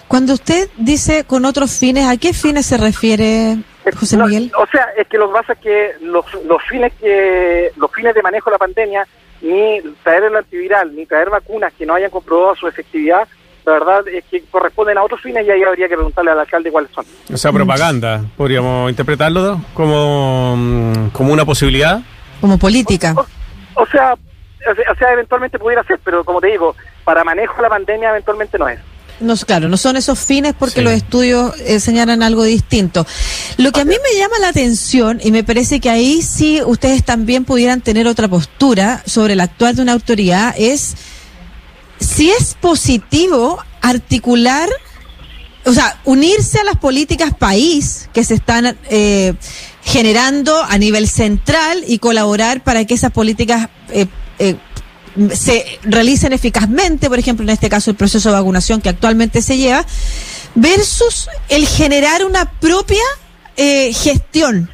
Cuando 0.09 0.33
usted 0.33 0.69
dice 0.76 1.23
con 1.23 1.45
otros 1.45 1.79
fines, 1.79 2.09
¿a 2.09 2.17
qué 2.17 2.33
fines 2.33 2.67
se 2.67 2.79
refiere, 2.79 3.59
José 3.97 4.17
Miguel? 4.17 4.50
o 4.59 4.67
sea, 4.67 4.88
es 4.97 5.07
que 5.07 5.17
lo 5.17 5.29
que 5.29 5.35
pasa 5.35 5.53
es 5.53 5.59
que 5.61 5.93
los, 6.00 6.26
los 6.47 6.61
fines 6.65 6.93
que 6.95 7.71
los 7.76 7.93
fines 7.93 8.12
de 8.12 8.23
manejo 8.23 8.50
de 8.50 8.55
la 8.55 8.59
pandemia, 8.59 9.07
ni 9.41 9.81
traer 10.03 10.25
el 10.25 10.35
antiviral, 10.35 10.97
ni 10.97 11.07
traer 11.07 11.31
vacunas 11.31 11.73
que 11.75 11.87
no 11.87 11.95
hayan 11.95 12.11
comprobado 12.11 12.57
su 12.57 12.67
efectividad, 12.67 13.29
la 13.66 13.73
verdad 13.73 14.08
es 14.08 14.25
que 14.30 14.44
corresponden 14.44 14.96
a 14.96 15.02
otros 15.02 15.20
fines 15.20 15.44
y 15.44 15.50
ahí 15.50 15.62
habría 15.62 15.88
que 15.88 15.96
preguntarle 15.96 16.30
al 16.30 16.38
alcalde 16.38 16.70
cuáles 16.70 16.90
son. 16.92 17.04
O 17.32 17.37
sea, 17.37 17.52
propaganda, 17.52 18.25
podríamos 18.37 18.88
interpretarlo 18.90 19.61
como, 19.75 20.54
mm, 20.56 21.08
como 21.08 21.32
una 21.32 21.44
posibilidad. 21.44 22.00
Como 22.40 22.58
política. 22.58 23.14
O, 23.75 23.87
sea, 23.87 24.14
o 24.14 24.94
sea, 24.96 25.12
eventualmente 25.12 25.58
pudiera 25.58 25.82
ser, 25.82 25.99
pero 26.04 26.23
como 26.25 26.40
te 26.40 26.46
digo, 26.46 26.76
para 27.04 27.25
manejo 27.25 27.56
de 27.56 27.62
la 27.62 27.68
pandemia 27.68 28.11
eventualmente 28.11 28.56
no 28.56 28.68
es. 28.68 28.78
No, 29.18 29.35
claro, 29.35 29.68
no 29.68 29.78
son 29.78 29.96
esos 29.96 30.18
fines 30.18 30.54
porque 30.56 30.82
los 30.82 30.92
estudios 30.92 31.58
eh, 31.61 31.80
señalan 31.80 32.23
algo 32.23 32.44
distinto. 32.44 33.06
Lo 33.56 33.73
que 33.73 33.80
a 33.80 33.85
mí 33.85 33.94
me 34.02 34.18
llama 34.18 34.38
la 34.40 34.49
atención, 34.49 35.20
y 35.25 35.32
me 35.32 35.42
parece 35.42 35.80
que 35.80 35.88
ahí 35.88 36.20
sí 36.20 36.61
ustedes 36.64 37.02
también 37.02 37.44
pudieran 37.44 37.80
tener 37.80 38.06
otra 38.06 38.28
postura 38.28 39.02
sobre 39.06 39.32
el 39.32 39.40
actual 39.40 39.75
de 39.75 39.82
una 39.82 39.94
autoridad, 39.94 40.54
es 40.58 40.96
si 42.00 42.31
es 42.31 42.55
positivo 42.61 43.59
articular, 43.81 44.69
o 45.65 45.73
sea, 45.73 46.00
unirse 46.05 46.61
a 46.61 46.65
las 46.65 46.76
políticas 46.76 47.35
país 47.35 48.09
que 48.12 48.25
se 48.25 48.35
están 48.35 48.76
eh, 48.91 49.35
generando 49.83 50.62
a 50.62 50.79
nivel 50.79 51.09
central 51.09 51.85
y 51.87 51.99
colaborar 51.99 52.62
para 52.62 52.85
que 52.85 52.95
esas 52.95 53.12
políticas 53.12 53.69
eh, 53.91 54.07
eh 54.38 54.57
se 55.35 55.65
realicen 55.83 56.33
eficazmente, 56.33 57.09
por 57.09 57.19
ejemplo, 57.19 57.43
en 57.43 57.50
este 57.50 57.71
caso 57.71 57.91
el 57.91 57.97
proceso 57.97 58.29
de 58.29 58.35
vacunación 58.35 58.81
que 58.81 58.91
actualmente 58.91 59.41
se 59.41 59.57
lleva, 59.57 59.87
versus 60.55 61.29
el 61.49 61.67
generar 61.67 62.25
una 62.25 62.50
propia 62.61 63.03
eh, 63.57 63.93
gestión. 63.95 64.71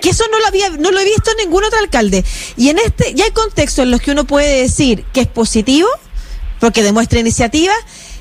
Que 0.00 0.10
eso 0.10 0.24
no 0.30 0.38
lo 0.38 0.46
había, 0.46 0.70
no 0.70 0.90
lo 0.90 0.98
he 0.98 1.04
visto 1.04 1.30
en 1.30 1.46
ningún 1.46 1.64
otro 1.64 1.78
alcalde. 1.78 2.24
Y 2.56 2.68
en 2.68 2.78
este, 2.78 3.14
ya 3.14 3.24
hay 3.24 3.30
contextos 3.30 3.84
en 3.84 3.90
los 3.90 4.00
que 4.00 4.10
uno 4.10 4.24
puede 4.24 4.62
decir 4.62 5.04
que 5.12 5.20
es 5.20 5.26
positivo, 5.26 5.88
porque 6.60 6.82
demuestra 6.82 7.18
iniciativa, 7.18 7.74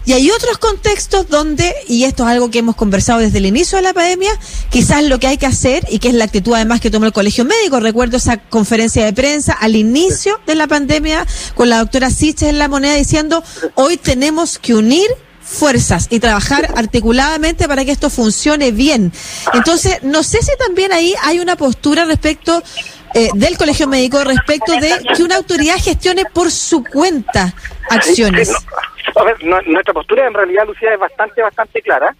y 0.08 0.14
hay 0.14 0.30
otros 0.30 0.60
contextos 0.60 1.28
donde, 1.30 1.74
y 1.88 2.04
esto 2.04 2.24
es 2.24 2.30
algo 2.30 2.52
que 2.52 2.60
hemos 2.60 2.76
conversado 2.76 3.22
desde 3.22 3.40
el 3.40 3.48
inicio 3.48 3.78
de 3.78 3.82
la 3.82 3.94
pandemia, 3.94 4.32
quizás 4.70 5.04
lo 5.04 5.20
que 5.20 5.26
hay 5.26 5.38
que 5.38 5.48
hacer, 5.48 5.84
y 5.90 5.98
que 5.98 6.10
es 6.10 6.14
la 6.14 6.26
actitud 6.26 6.54
además 6.54 6.80
que 6.80 6.92
tomó 6.92 7.08
el 7.08 7.14
Colegio 7.14 7.44
Médico, 7.44 7.80
recuerdo 7.80 8.18
esa 8.18 8.38
conferencia 8.38 9.04
de 9.04 9.14
prensa 9.14 9.54
al 9.54 9.76
inicio 9.76 10.40
de 10.46 10.54
la 10.54 10.68
pandemia 10.68 11.26
con 11.56 11.70
la 11.70 11.80
doctora 11.80 12.12
Siches 12.12 12.50
en 12.50 12.60
la 12.60 12.68
moneda 12.68 12.94
diciendo, 12.94 13.44
hoy 13.74 13.98
tenemos 13.98 14.60
que 14.60 14.76
unir 14.76 15.10
fuerzas 15.46 16.08
y 16.10 16.20
trabajar 16.20 16.68
articuladamente 16.76 17.68
para 17.68 17.86
que 17.86 17.92
esto 17.92 18.10
funcione 18.10 18.72
bien. 18.72 19.12
Entonces, 19.54 20.04
no 20.04 20.24
sé 20.24 20.42
si 20.42 20.52
también 20.58 20.92
ahí 20.92 21.14
hay 21.24 21.40
una 21.40 21.56
postura 21.56 22.06
respecto 22.06 22.62
eh, 23.14 23.30
del 23.34 23.58
Colegio 23.58 23.88
Médico 23.88 24.24
respecto 24.24 24.74
de 24.74 24.92
que 25.16 25.24
una 25.24 25.38
autoridad 25.38 25.76
gestione 25.78 26.26
por 26.26 26.52
su 26.52 26.84
cuenta 26.84 27.54
acciones. 27.90 28.54
A 29.16 29.24
ver, 29.24 29.38
nuestra 29.44 29.94
postura 29.94 30.28
en 30.28 30.34
realidad, 30.34 30.66
Lucía, 30.68 30.94
es 30.94 31.00
bastante, 31.00 31.42
bastante 31.42 31.82
clara. 31.82 32.16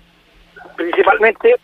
Principalmente... 0.78 1.56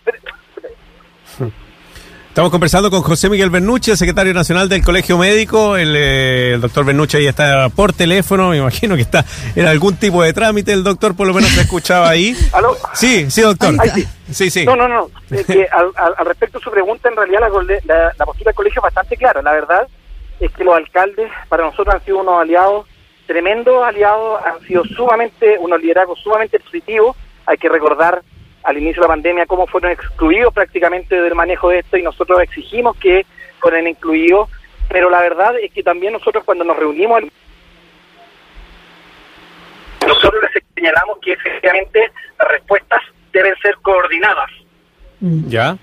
Estamos 2.31 2.49
conversando 2.49 2.89
con 2.89 3.01
José 3.01 3.29
Miguel 3.29 3.49
Bernucci, 3.49 3.91
el 3.91 3.97
secretario 3.97 4.33
nacional 4.33 4.69
del 4.69 4.81
Colegio 4.85 5.17
Médico. 5.17 5.75
El, 5.75 5.93
eh, 5.97 6.57
doctor 6.61 6.85
Bernucci 6.85 7.17
ahí 7.17 7.27
está 7.27 7.67
por 7.67 7.91
teléfono, 7.91 8.51
me 8.51 8.57
imagino 8.57 8.95
que 8.95 9.01
está 9.01 9.25
en 9.53 9.67
algún 9.67 9.97
tipo 9.97 10.23
de 10.23 10.31
trámite. 10.31 10.71
El 10.71 10.81
doctor 10.81 11.13
por 11.13 11.27
lo 11.27 11.33
menos 11.33 11.49
se 11.49 11.59
escuchaba 11.59 12.07
ahí. 12.07 12.33
¿Aló? 12.53 12.77
Sí, 12.93 13.29
sí, 13.29 13.41
doctor. 13.41 13.75
sí. 14.31 14.49
sí, 14.49 14.65
No, 14.65 14.77
no, 14.77 14.87
no. 14.87 15.09
al, 15.27 16.25
respecto 16.25 16.59
de 16.59 16.63
su 16.63 16.71
pregunta, 16.71 17.09
en 17.09 17.17
realidad 17.17 17.41
la, 17.83 18.13
la 18.17 18.25
postura 18.25 18.51
del 18.51 18.55
colegio 18.55 18.79
es 18.79 18.83
bastante 18.83 19.17
clara. 19.17 19.41
La 19.41 19.51
verdad 19.51 19.85
es 20.39 20.49
que 20.53 20.63
los 20.63 20.73
alcaldes 20.73 21.29
para 21.49 21.65
nosotros 21.65 21.93
han 21.93 22.05
sido 22.05 22.19
unos 22.19 22.41
aliados 22.41 22.87
tremendos 23.27 23.83
aliados, 23.83 24.41
han 24.45 24.65
sido 24.65 24.85
sumamente, 24.85 25.57
unos 25.59 25.81
liderazgos 25.81 26.17
sumamente 26.19 26.61
positivos. 26.61 27.17
Hay 27.45 27.57
que 27.57 27.67
recordar 27.67 28.21
al 28.63 28.77
inicio 28.77 29.01
de 29.01 29.07
la 29.07 29.13
pandemia 29.13 29.45
cómo 29.45 29.67
fueron 29.67 29.91
excluidos 29.91 30.53
prácticamente 30.53 31.19
del 31.19 31.35
manejo 31.35 31.69
de 31.69 31.79
esto 31.79 31.97
y 31.97 32.03
nosotros 32.03 32.41
exigimos 32.41 32.95
que 32.97 33.25
fueran 33.59 33.87
incluidos, 33.87 34.49
pero 34.89 35.09
la 35.09 35.21
verdad 35.21 35.57
es 35.59 35.71
que 35.71 35.83
también 35.83 36.13
nosotros 36.13 36.43
cuando 36.43 36.63
nos 36.63 36.77
reunimos, 36.77 37.23
nosotros 40.07 40.41
les 40.41 40.63
señalamos 40.75 41.19
que 41.21 41.33
efectivamente 41.33 42.11
las 42.39 42.51
respuestas 42.51 43.01
deben 43.31 43.55
ser 43.61 43.75
coordinadas. 43.81 44.49
Mm. 45.19 45.47
¿Ya? 45.47 45.77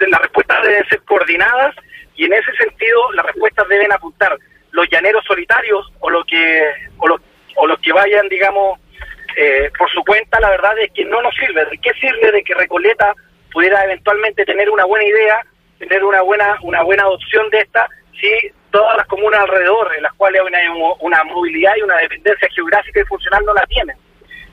Las 0.00 0.20
respuestas 0.20 0.62
deben 0.62 0.88
ser 0.88 1.02
coordinadas 1.02 1.74
y 2.16 2.24
en 2.24 2.32
ese 2.32 2.52
sentido 2.56 3.12
las 3.12 3.26
respuestas 3.26 3.68
deben 3.68 3.92
apuntar 3.92 4.36
los 4.70 4.88
llaneros 4.90 5.24
solitarios 5.26 5.92
o 6.00 6.10
lo 6.10 6.24
que 6.24 6.62
o 6.98 7.08
los, 7.08 7.20
o 7.56 7.66
los 7.66 7.78
que 7.80 7.92
vayan 7.92 8.28
digamos 8.28 8.78
eh, 9.36 9.70
por 9.78 9.90
su 9.90 10.02
cuenta 10.04 10.40
la 10.40 10.50
verdad 10.50 10.78
es 10.78 10.90
que 10.92 11.04
no 11.04 11.22
nos 11.22 11.34
sirve. 11.36 11.64
De 11.66 11.78
qué 11.78 11.92
sirve 11.94 12.32
de 12.32 12.42
que 12.42 12.54
Recoleta 12.54 13.14
pudiera 13.52 13.84
eventualmente 13.84 14.44
tener 14.44 14.70
una 14.70 14.84
buena 14.84 15.04
idea 15.04 15.40
tener 15.78 16.02
una 16.04 16.22
buena 16.22 16.56
una 16.62 16.82
buena 16.82 17.02
adopción 17.02 17.48
de 17.50 17.58
esta 17.60 17.86
si 18.18 18.28
todas 18.70 18.96
las 18.96 19.06
comunas 19.06 19.40
alrededor 19.40 19.92
en 19.94 20.02
las 20.02 20.12
cuales 20.14 20.40
hay 20.40 20.68
una, 20.68 20.94
una 21.00 21.24
movilidad 21.24 21.74
y 21.76 21.82
una 21.82 21.98
dependencia 21.98 22.48
geográfica 22.54 23.00
y 23.00 23.04
funcional 23.04 23.44
no 23.44 23.52
la 23.52 23.66
tienen 23.66 23.96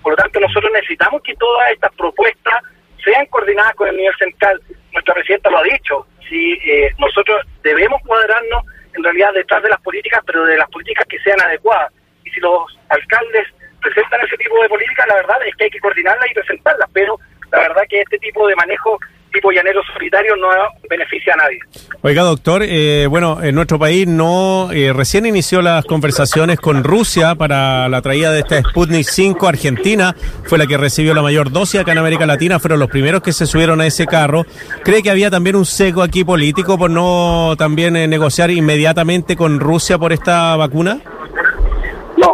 por 0.03 0.11
lo 0.11 0.17
tanto 0.17 0.39
nosotros 0.41 0.69
necesitamos 0.73 1.23
que 1.23 1.33
todas 1.35 1.71
estas 1.71 1.93
propuestas 1.95 2.61
sean 3.03 3.25
coordinadas 3.27 3.73
con 3.75 3.87
el 3.87 3.97
nivel 3.97 4.15
central. 4.17 4.61
Nuestra 4.91 5.13
presidenta 5.13 5.49
lo 5.49 5.59
ha 5.59 5.63
dicho. 5.63 6.05
Si 6.29 6.53
eh, 6.53 6.93
nosotros 6.99 7.45
debemos 7.63 8.01
cuadrarnos 8.05 8.63
en 8.93 9.03
realidad 9.03 9.33
detrás 9.33 9.63
de 9.63 9.69
las 9.69 9.81
políticas, 9.81 10.21
pero 10.25 10.45
de 10.45 10.57
las 10.57 10.69
políticas 10.69 11.05
que 11.07 11.19
sean 11.19 11.41
adecuadas. 11.41 11.91
Y 12.25 12.29
si 12.31 12.39
los 12.41 12.77
alcaldes 12.89 13.47
presentan 13.83 14.21
ese 14.25 14.37
tipo 14.37 14.61
de 14.61 14.69
políticas, 14.69 15.07
la 15.07 15.15
verdad 15.15 15.37
es 15.45 15.55
que 15.55 15.65
hay 15.65 15.69
que 15.69 15.79
coordinarlas 15.79 16.31
y 16.31 16.33
presentarlas, 16.33 16.89
pero 16.93 17.19
la 17.51 17.59
verdad 17.59 17.83
que 17.87 18.01
este 18.01 18.17
tipo 18.17 18.47
de 18.47 18.55
manejo 18.55 18.99
tipo 19.33 19.51
llanero 19.51 19.81
solitario 19.93 20.35
no 20.35 20.47
beneficia 20.89 21.33
a 21.33 21.37
nadie. 21.37 21.59
Oiga, 22.01 22.21
doctor, 22.21 22.61
eh, 22.63 23.07
bueno, 23.07 23.41
en 23.41 23.55
nuestro 23.55 23.79
país 23.79 24.07
no 24.07 24.71
eh, 24.71 24.93
recién 24.93 25.25
inició 25.25 25.61
las 25.61 25.83
conversaciones 25.85 26.59
con 26.59 26.83
Rusia 26.83 27.35
para 27.35 27.89
la 27.89 28.01
traída 28.01 28.31
de 28.31 28.39
esta 28.39 28.61
Sputnik 28.61 29.07
5. 29.07 29.47
Argentina 29.47 30.15
fue 30.43 30.57
la 30.57 30.67
que 30.67 30.77
recibió 30.77 31.13
la 31.13 31.21
mayor 31.21 31.51
dosis 31.51 31.81
acá 31.81 31.91
en 31.93 31.97
América 31.97 32.25
Latina, 32.25 32.59
fueron 32.59 32.79
los 32.79 32.89
primeros 32.89 33.23
que 33.23 33.33
se 33.33 33.45
subieron 33.45 33.81
a 33.81 33.87
ese 33.87 34.05
carro. 34.05 34.45
¿Cree 34.83 35.01
que 35.01 35.09
había 35.09 35.31
también 35.31 35.55
un 35.55 35.65
seco 35.65 36.03
aquí 36.03 36.23
político 36.23 36.77
por 36.77 36.91
no 36.91 37.55
también 37.57 37.95
eh, 37.95 38.07
negociar 38.07 38.51
inmediatamente 38.51 39.35
con 39.35 39.59
Rusia 39.59 39.97
por 39.97 40.13
esta 40.13 40.55
vacuna? 40.55 40.99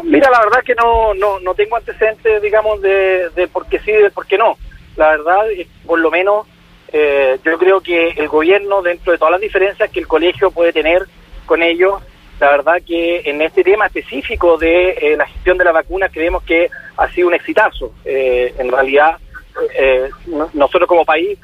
Mira, 0.10 0.32
la 0.32 0.40
verdad 0.40 0.64
que 0.66 0.74
no, 0.74 1.14
no, 1.14 1.40
no 1.40 1.54
tengo 1.54 1.78
antecedentes, 1.78 2.42
digamos, 2.42 2.82
de, 2.82 3.30
de 3.30 3.48
por 3.48 3.68
qué 3.68 3.80
sí 3.80 3.92
de 3.92 4.10
por 4.10 4.26
qué 4.26 4.40
no. 4.40 4.58
La 4.96 5.10
verdad, 5.10 5.46
por 5.86 6.00
lo 6.00 6.10
menos 6.10 6.48
eh, 6.92 7.38
yo 7.46 7.60
creo 7.60 7.80
que 7.80 8.10
el 8.10 8.28
gobierno, 8.28 8.82
dentro 8.82 9.12
de 9.12 9.20
todas 9.20 9.34
las 9.34 9.42
diferencias 9.42 9.90
que 9.92 10.00
el 10.00 10.08
colegio 10.08 10.50
puede 10.50 10.74
tener 10.74 11.06
con 11.46 11.62
ellos, 11.62 12.02
la 12.40 12.50
verdad 12.50 12.82
que 12.86 13.22
en 13.26 13.40
este 13.44 13.64
tema 13.64 13.86
específico 13.86 14.58
de 14.58 14.92
eh, 14.92 15.16
la 15.16 15.28
gestión 15.28 15.60
de 15.60 15.66
la 15.66 15.74
vacuna 15.74 16.10
creemos 16.10 16.42
que 16.42 16.70
ha 16.98 17.08
sido 17.12 17.28
un 17.28 17.36
exitazo. 17.36 17.94
Eh, 18.04 18.56
en 18.58 18.72
realidad, 18.72 19.18
nosotros 20.54 20.88
como 20.88 21.06
país 21.06 21.38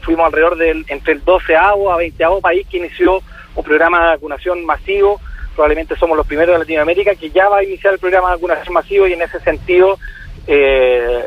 fuimos 0.00 0.24
alrededor 0.24 0.56
del 0.56 0.86
entre 0.88 1.14
el 1.14 1.24
12 1.24 1.54
a 1.54 1.74
20 1.98 2.24
país 2.40 2.66
que 2.70 2.78
inició 2.78 3.20
un 3.54 3.64
programa 3.64 4.00
de 4.00 4.06
vacunación 4.14 4.64
masivo. 4.64 5.20
Probablemente 5.56 5.96
somos 5.96 6.16
los 6.16 6.26
primeros 6.26 6.54
de 6.54 6.58
Latinoamérica 6.60 7.14
que 7.14 7.30
ya 7.30 7.48
va 7.48 7.58
a 7.58 7.64
iniciar 7.64 7.94
el 7.94 7.98
programa 7.98 8.28
de 8.28 8.36
vacunación 8.36 8.74
masivo 8.74 9.06
y 9.08 9.14
en 9.14 9.22
ese 9.22 9.40
sentido, 9.40 9.98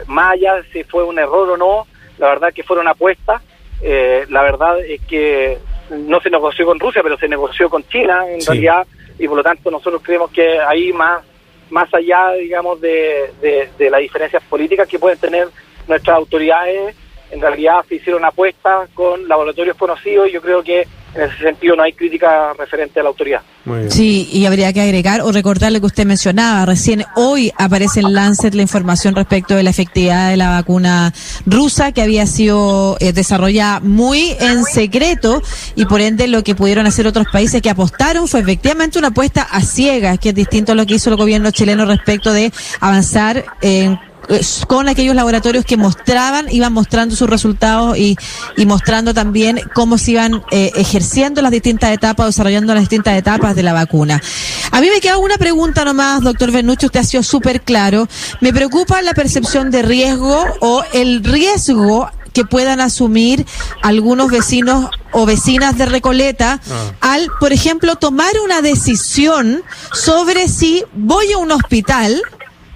más 0.08 0.34
allá 0.34 0.62
si 0.72 0.84
fue 0.84 1.04
un 1.04 1.18
error 1.20 1.50
o 1.50 1.58
no, 1.58 1.88
la 2.20 2.28
verdad 2.30 2.54
que 2.54 2.64
fueron 2.64 2.88
apuestas 2.88 3.42
eh, 3.82 4.26
la 4.30 4.44
verdad 4.44 4.80
es 4.82 5.02
que 5.02 5.58
no 5.90 6.20
se 6.20 6.30
negoció 6.30 6.66
con 6.66 6.80
Rusia, 6.80 7.02
pero 7.02 7.18
se 7.18 7.28
negoció 7.28 7.70
con 7.70 7.84
China 7.88 8.30
en 8.30 8.42
Sí. 8.42 8.48
realidad, 8.48 8.86
y 9.18 9.28
por 9.28 9.38
lo 9.38 9.44
tanto 9.44 9.72
nosotros 9.72 10.02
creemos 10.04 10.30
que 10.32 10.60
ahí 10.60 10.92
más, 10.94 11.24
más 11.70 11.92
allá, 11.94 12.34
digamos, 12.34 12.80
de, 12.82 13.32
de, 13.42 13.70
de 13.78 13.90
las 13.90 14.02
diferencias 14.02 14.44
políticas 14.44 14.88
que 14.88 15.00
pueden 15.00 15.18
tener 15.18 15.48
nuestras 15.88 16.18
autoridades, 16.18 16.96
en 17.32 17.42
realidad 17.42 17.84
se 17.88 17.96
hicieron 17.96 18.26
apuestas 18.26 18.90
con 18.94 19.28
laboratorios 19.28 19.78
conocidos 19.78 20.28
y 20.30 20.34
yo 20.34 20.42
creo 20.42 20.62
que 20.62 20.86
en 21.16 21.22
ese 21.22 21.38
sentido 21.38 21.76
no 21.76 21.84
hay 21.84 21.94
crítica 21.94 22.54
referente 22.58 23.00
a 23.00 23.04
la 23.04 23.10
autoridad. 23.10 23.42
Sí, 23.90 24.28
y 24.32 24.46
habría 24.46 24.74
que 24.74 24.82
agregar 24.82 25.22
o 25.22 25.32
recordar 25.32 25.72
lo 25.72 25.80
que 25.80 25.86
usted 25.86 26.06
mencionaba. 26.06 26.66
Recién 26.66 27.06
hoy 27.16 27.52
aparece 27.58 28.00
en 28.00 28.14
Lancet 28.14 28.56
la 28.56 28.62
información 28.62 29.16
respecto 29.16 29.56
de 29.56 29.64
la 29.64 29.70
efectividad 29.70 30.30
de 30.30 30.38
la 30.38 30.50
vacuna 30.50 31.14
rusa 31.46 31.92
que 31.92 32.02
había 32.02 32.26
sido 32.26 32.98
eh, 33.00 33.14
desarrollada 33.14 33.80
muy 33.80 34.36
en 34.40 34.64
secreto 34.64 35.42
y 35.76 35.86
por 35.86 36.02
ende 36.02 36.28
lo 36.28 36.44
que 36.44 36.56
pudieron 36.56 36.88
hacer 36.88 37.06
otros 37.06 37.28
países 37.32 37.62
que 37.62 37.70
apostaron 37.70 38.28
fue 38.28 38.40
efectivamente 38.40 38.98
una 38.98 39.10
apuesta 39.10 39.44
a 39.44 39.62
ciegas, 39.62 40.18
que 40.20 40.30
es 40.30 40.36
distinto 40.36 40.72
a 40.72 40.76
lo 40.76 40.86
que 40.86 40.96
hizo 40.96 41.10
el 41.10 41.18
gobierno 41.18 41.52
chileno 41.52 41.86
respecto 41.86 42.34
de 42.34 42.52
avanzar 42.80 43.46
en 43.62 43.94
eh, 43.94 44.00
con 44.68 44.88
aquellos 44.88 45.16
laboratorios 45.16 45.66
que 45.66 45.78
mostraban, 45.78 46.48
iban 46.52 46.74
mostrando 46.74 47.16
sus 47.16 47.30
resultados 47.30 47.98
y, 47.98 48.18
y 48.58 48.66
mostrando 48.66 49.14
también 49.14 49.60
cómo 49.74 49.98
se 49.98 50.12
iban 50.12 50.44
eh, 50.52 50.72
ejerciendo 50.76 51.42
las 51.42 51.52
distintas 51.52 51.92
etapas, 51.92 52.28
desarrollando 52.28 52.74
las 52.74 52.84
distintas 52.84 53.18
etapas 53.18 53.56
de 53.56 53.64
la 53.64 53.74
vacuna. 53.74 54.22
A 54.72 54.82
mí 54.82 54.90
me 54.94 55.02
queda 55.02 55.18
una 55.18 55.38
pregunta 55.38 55.84
nomás, 55.84 56.22
doctor 56.22 56.52
Bernucci, 56.52 56.86
usted 56.86 57.00
ha 57.00 57.04
sido 57.04 57.24
súper 57.24 57.62
claro. 57.62 58.08
Me 58.42 58.54
preocupa 58.54 59.02
la 59.02 59.14
percepción 59.14 59.72
de 59.72 59.82
riesgo 59.82 60.44
o 60.62 60.84
el 60.94 61.24
riesgo 61.24 62.10
que 62.34 62.46
puedan 62.46 62.80
asumir 62.80 63.46
algunos 63.82 64.30
vecinos 64.30 64.90
o 65.12 65.26
vecinas 65.26 65.78
de 65.78 65.88
Recoleta 65.88 66.62
Ah. 66.72 67.14
al, 67.14 67.28
por 67.40 67.52
ejemplo, 67.52 67.96
tomar 67.96 68.32
una 68.44 68.62
decisión 68.62 69.64
sobre 69.92 70.48
si 70.48 70.84
voy 70.94 71.32
a 71.32 71.38
un 71.40 71.52
hospital 71.52 72.22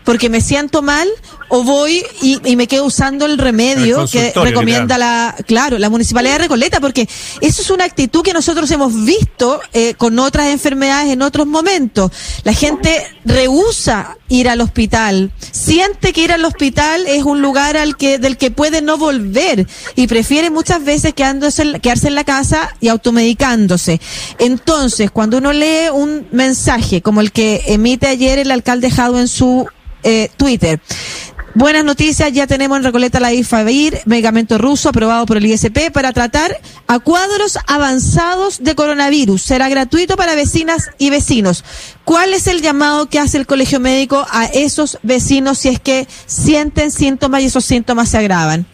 porque 0.03 0.29
me 0.29 0.41
siento 0.41 0.81
mal 0.81 1.07
o 1.49 1.63
voy 1.63 2.03
y, 2.21 2.39
y 2.49 2.55
me 2.55 2.67
quedo 2.67 2.85
usando 2.85 3.25
el 3.25 3.33
El 3.33 3.39
remedio 3.39 4.05
que 4.07 4.31
recomienda 4.35 4.97
la, 4.97 5.35
claro, 5.47 5.79
la 5.79 5.89
municipalidad 5.89 6.33
de 6.33 6.39
Recoleta, 6.39 6.79
porque 6.79 7.09
eso 7.41 7.61
es 7.61 7.69
una 7.71 7.83
actitud 7.83 8.21
que 8.21 8.31
nosotros 8.31 8.69
hemos 8.69 9.05
visto 9.05 9.59
eh, 9.73 9.95
con 9.95 10.19
otras 10.19 10.47
enfermedades 10.47 11.11
en 11.11 11.21
otros 11.23 11.47
momentos. 11.47 12.11
La 12.43 12.53
gente 12.53 13.03
rehúsa 13.25 14.17
ir 14.29 14.49
al 14.49 14.61
hospital, 14.61 15.31
siente 15.51 16.13
que 16.13 16.21
ir 16.21 16.31
al 16.31 16.45
hospital 16.45 17.05
es 17.07 17.23
un 17.23 17.41
lugar 17.41 17.75
al 17.75 17.97
que 17.97 18.19
del 18.19 18.37
que 18.37 18.51
puede 18.51 18.81
no 18.81 18.97
volver 18.97 19.67
y 19.95 20.07
prefiere 20.07 20.49
muchas 20.49 20.83
veces 20.83 21.13
quedándose, 21.13 21.79
quedarse 21.81 22.07
en 22.07 22.15
la 22.15 22.23
casa 22.23 22.75
y 22.79 22.89
automedicándose. 22.89 23.99
Entonces, 24.37 25.09
cuando 25.11 25.37
uno 25.37 25.53
lee 25.53 25.89
un 25.91 26.27
mensaje 26.31 27.01
como 27.01 27.21
el 27.21 27.31
que 27.31 27.63
emite 27.67 28.07
ayer 28.07 28.39
el 28.39 28.51
alcalde 28.51 28.91
Jado 28.91 29.19
en 29.19 29.27
su 29.27 29.67
eh, 30.03 30.29
Twitter. 30.37 30.79
Buenas 31.55 31.85
noticias, 31.85 32.31
ya 32.31 32.47
tenemos 32.47 32.79
en 32.79 32.83
Recoleta 32.83 33.19
la 33.19 33.31
IFAVIR, 33.31 34.01
medicamento 34.05 34.57
ruso 34.57 34.89
aprobado 34.89 35.27
por 35.27 35.37
el 35.37 35.45
ISP 35.45 35.91
para 35.93 36.11
tratar 36.11 36.57
a 36.87 36.97
cuadros 36.97 37.59
avanzados 37.67 38.63
de 38.63 38.73
coronavirus. 38.73 39.39
Será 39.39 39.69
gratuito 39.69 40.15
para 40.17 40.33
vecinas 40.33 40.89
y 40.97 41.11
vecinos. 41.11 41.63
¿Cuál 42.05 42.33
es 42.33 42.47
el 42.47 42.63
llamado 42.63 43.07
que 43.07 43.19
hace 43.19 43.37
el 43.37 43.45
colegio 43.45 43.79
médico 43.79 44.25
a 44.31 44.45
esos 44.45 44.97
vecinos 45.03 45.59
si 45.59 45.69
es 45.69 45.79
que 45.79 46.07
sienten 46.25 46.89
síntomas 46.89 47.43
y 47.43 47.45
esos 47.45 47.65
síntomas 47.65 48.09
se 48.09 48.17
agravan? 48.17 48.65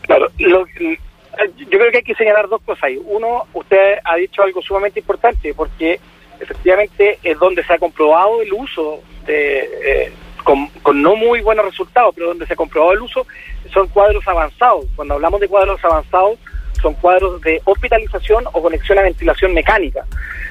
Claro, 0.00 0.26
lo- 0.38 0.66
yo 0.66 1.68
creo 1.68 1.90
que 1.92 1.98
hay 1.98 2.02
que 2.04 2.14
señalar 2.16 2.48
dos 2.48 2.62
cosas 2.62 2.82
ahí. 2.84 2.98
Uno, 3.06 3.44
usted 3.54 3.98
ha 4.04 4.16
dicho 4.16 4.42
algo 4.42 4.60
sumamente 4.60 4.98
importante, 4.98 5.54
porque 5.54 6.00
efectivamente 6.40 7.20
es 7.22 7.38
donde 7.38 7.64
se 7.64 7.72
ha 7.72 7.78
comprobado 7.78 8.42
el 8.42 8.52
uso 8.52 9.00
de, 9.26 9.60
eh, 9.60 10.12
con, 10.44 10.68
con 10.82 11.02
no 11.02 11.16
muy 11.16 11.40
buenos 11.40 11.64
resultados, 11.64 12.14
pero 12.14 12.28
donde 12.28 12.46
se 12.46 12.52
ha 12.52 12.56
comprobado 12.56 12.92
el 12.92 13.02
uso 13.02 13.26
son 13.72 13.88
cuadros 13.88 14.26
avanzados. 14.28 14.86
Cuando 14.94 15.14
hablamos 15.14 15.40
de 15.40 15.48
cuadros 15.48 15.84
avanzados, 15.84 16.38
son 16.80 16.94
cuadros 16.94 17.40
de 17.40 17.60
hospitalización 17.64 18.44
o 18.52 18.62
conexión 18.62 18.98
a 18.98 19.02
ventilación 19.02 19.52
mecánica. 19.54 20.04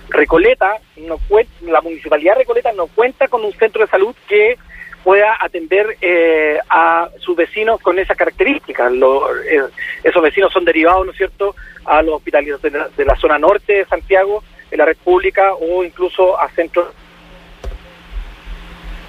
Recoleta, 0.10 0.78
no 0.98 1.18
la 1.62 1.82
municipalidad 1.82 2.34
de 2.34 2.40
Recoleta 2.40 2.72
no 2.74 2.88
cuenta 2.88 3.28
con 3.28 3.46
un 3.46 3.54
centro 3.54 3.82
de 3.84 3.88
salud 3.88 4.16
que 4.28 4.58
pueda 5.04 5.38
atender 5.40 5.98
eh, 6.02 6.58
a 6.70 7.10
sus 7.20 7.36
vecinos 7.36 7.80
con 7.82 8.00
esas 8.00 8.18
características. 8.18 8.92
Lo- 8.92 9.36
eh, 9.44 9.64
esos 10.04 10.22
vecinos 10.22 10.52
son 10.52 10.66
derivados, 10.66 11.06
¿no 11.06 11.12
es 11.12 11.18
cierto?, 11.18 11.56
a 11.86 12.02
los 12.02 12.16
hospitales 12.16 12.62
de 12.62 12.72
la, 12.72 12.88
de 12.90 13.06
la 13.06 13.16
zona 13.18 13.38
norte 13.38 13.74
de 13.74 13.86
Santiago, 13.86 14.44
de 14.72 14.78
la 14.78 14.86
red 14.86 14.98
pública 15.04 15.54
o 15.56 15.84
incluso 15.84 16.40
a 16.40 16.50
centros 16.50 16.88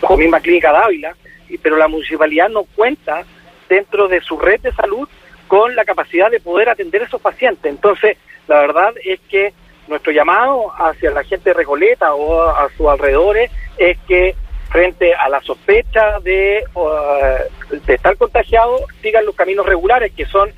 como 0.01 0.19
misma 0.19 0.41
clínica 0.41 0.73
Dávila, 0.73 1.15
y- 1.49 1.59
pero 1.59 1.77
la 1.77 1.89
municipalidad 1.89 2.49
no 2.49 2.65
cuenta 2.65 3.23
dentro 3.69 4.09
de 4.09 4.21
su 4.21 4.39
red 4.39 4.61
de 4.61 4.73
salud 4.73 5.09
con 5.49 5.75
la 5.77 5.85
capacidad 5.85 6.31
de 6.31 6.41
poder 6.41 6.69
atender 6.69 7.03
a 7.03 7.07
esos 7.07 7.21
pacientes. 7.21 7.65
Entonces, 7.71 8.17
la 8.49 8.61
verdad 8.61 8.95
es 9.05 9.21
que 9.29 9.53
nuestro 9.89 10.13
llamado 10.13 10.73
hacia 10.79 11.11
la 11.11 11.23
gente 11.25 11.51
de 11.51 11.55
Recoleta 11.55 12.15
o 12.15 12.43
a 12.49 12.69
sus 12.77 12.87
alrededores 12.89 13.51
es 13.79 13.99
que 14.09 14.35
frente 14.71 15.15
a 15.15 15.29
la 15.29 15.41
sospecha 15.43 16.19
de, 16.21 16.65
de 17.87 17.95
estar 17.95 18.17
contagiado, 18.17 18.87
sigan 19.03 19.25
los 19.25 19.35
caminos 19.37 19.67
regulares, 19.67 20.13
que 20.17 20.27
son 20.27 20.51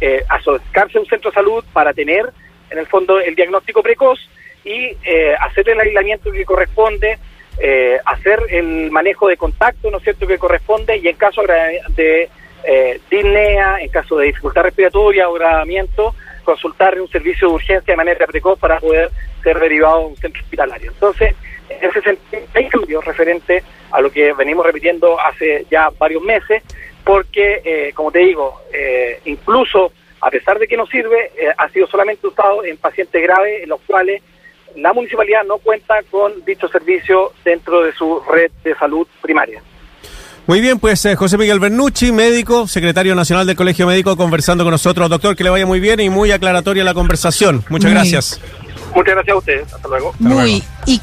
eh, 0.00 0.24
acercarse 0.28 0.98
a 0.98 1.00
un 1.00 1.06
centro 1.06 1.30
de 1.30 1.34
salud 1.36 1.64
para 1.72 1.94
tener, 1.94 2.26
en 2.70 2.78
el 2.78 2.86
fondo, 2.86 3.20
el 3.20 3.34
diagnóstico 3.34 3.82
precoz 3.82 4.18
y 4.64 4.96
eh, 5.04 5.34
hacer 5.40 5.68
el 5.70 5.80
aislamiento 5.80 6.30
que 6.32 6.44
corresponde, 6.44 7.18
eh, 7.58 7.98
hacer 8.04 8.40
el 8.50 8.90
manejo 8.90 9.28
de 9.28 9.36
contacto, 9.36 9.90
¿no 9.90 9.98
es 9.98 10.04
cierto?, 10.04 10.26
que 10.26 10.38
corresponde, 10.38 10.96
y 10.96 11.08
en 11.08 11.16
caso 11.16 11.42
de, 11.42 11.80
de 11.94 12.28
eh, 12.64 13.00
disnea, 13.10 13.78
en 13.80 13.88
caso 13.90 14.16
de 14.16 14.26
dificultad 14.26 14.62
respiratoria 14.62 15.28
o 15.28 15.36
agravamiento, 15.36 16.14
consultar 16.44 17.00
un 17.00 17.08
servicio 17.08 17.48
de 17.48 17.54
urgencia 17.54 17.92
de 17.92 17.96
manera 17.96 18.26
precoz 18.26 18.58
para 18.58 18.80
poder 18.80 19.10
ser 19.42 19.58
derivado 19.58 19.94
a 19.96 20.06
un 20.06 20.16
centro 20.16 20.42
hospitalario. 20.42 20.90
Entonces, 20.90 21.34
en 21.68 21.90
ese 21.90 22.02
sentido, 22.02 22.42
hay 22.54 22.68
cambios 22.68 23.04
referente 23.04 23.62
a 23.90 24.00
lo 24.00 24.10
que 24.10 24.32
venimos 24.32 24.66
repitiendo 24.66 25.20
hace 25.20 25.66
ya 25.70 25.90
varios 25.98 26.22
meses, 26.22 26.62
porque, 27.04 27.62
eh, 27.64 27.92
como 27.94 28.10
te 28.12 28.20
digo, 28.20 28.60
eh, 28.72 29.20
incluso 29.24 29.92
a 30.20 30.30
pesar 30.30 30.58
de 30.58 30.68
que 30.68 30.76
no 30.76 30.86
sirve, 30.86 31.32
eh, 31.36 31.52
ha 31.56 31.68
sido 31.70 31.88
solamente 31.88 32.28
usado 32.28 32.64
en 32.64 32.76
pacientes 32.76 33.20
graves 33.20 33.64
en 33.64 33.68
los 33.68 33.80
cuales 33.80 34.22
la 34.76 34.92
municipalidad 34.92 35.40
no 35.46 35.58
cuenta 35.58 35.94
con 36.10 36.44
dicho 36.44 36.68
servicio 36.68 37.32
dentro 37.44 37.82
de 37.82 37.92
su 37.92 38.20
red 38.30 38.50
de 38.64 38.74
salud 38.74 39.06
primaria. 39.20 39.62
Muy 40.46 40.60
bien, 40.60 40.80
pues 40.80 41.04
eh, 41.04 41.14
José 41.14 41.38
Miguel 41.38 41.60
Bernucci, 41.60 42.10
médico, 42.10 42.66
secretario 42.66 43.14
nacional 43.14 43.46
del 43.46 43.54
Colegio 43.54 43.86
Médico, 43.86 44.16
conversando 44.16 44.64
con 44.64 44.72
nosotros. 44.72 45.08
Doctor, 45.08 45.36
que 45.36 45.44
le 45.44 45.50
vaya 45.50 45.66
muy 45.66 45.78
bien 45.78 46.00
y 46.00 46.10
muy 46.10 46.32
aclaratoria 46.32 46.82
la 46.82 46.94
conversación. 46.94 47.64
Muchas 47.68 47.90
Muy. 47.90 47.94
gracias. 47.94 48.40
Muchas 48.94 49.14
gracias 49.14 49.34
a 49.34 49.38
ustedes. 49.38 49.72
Hasta 49.72 49.88
luego. 49.88 50.12
Muy. 50.18 50.62
Y 50.86 50.98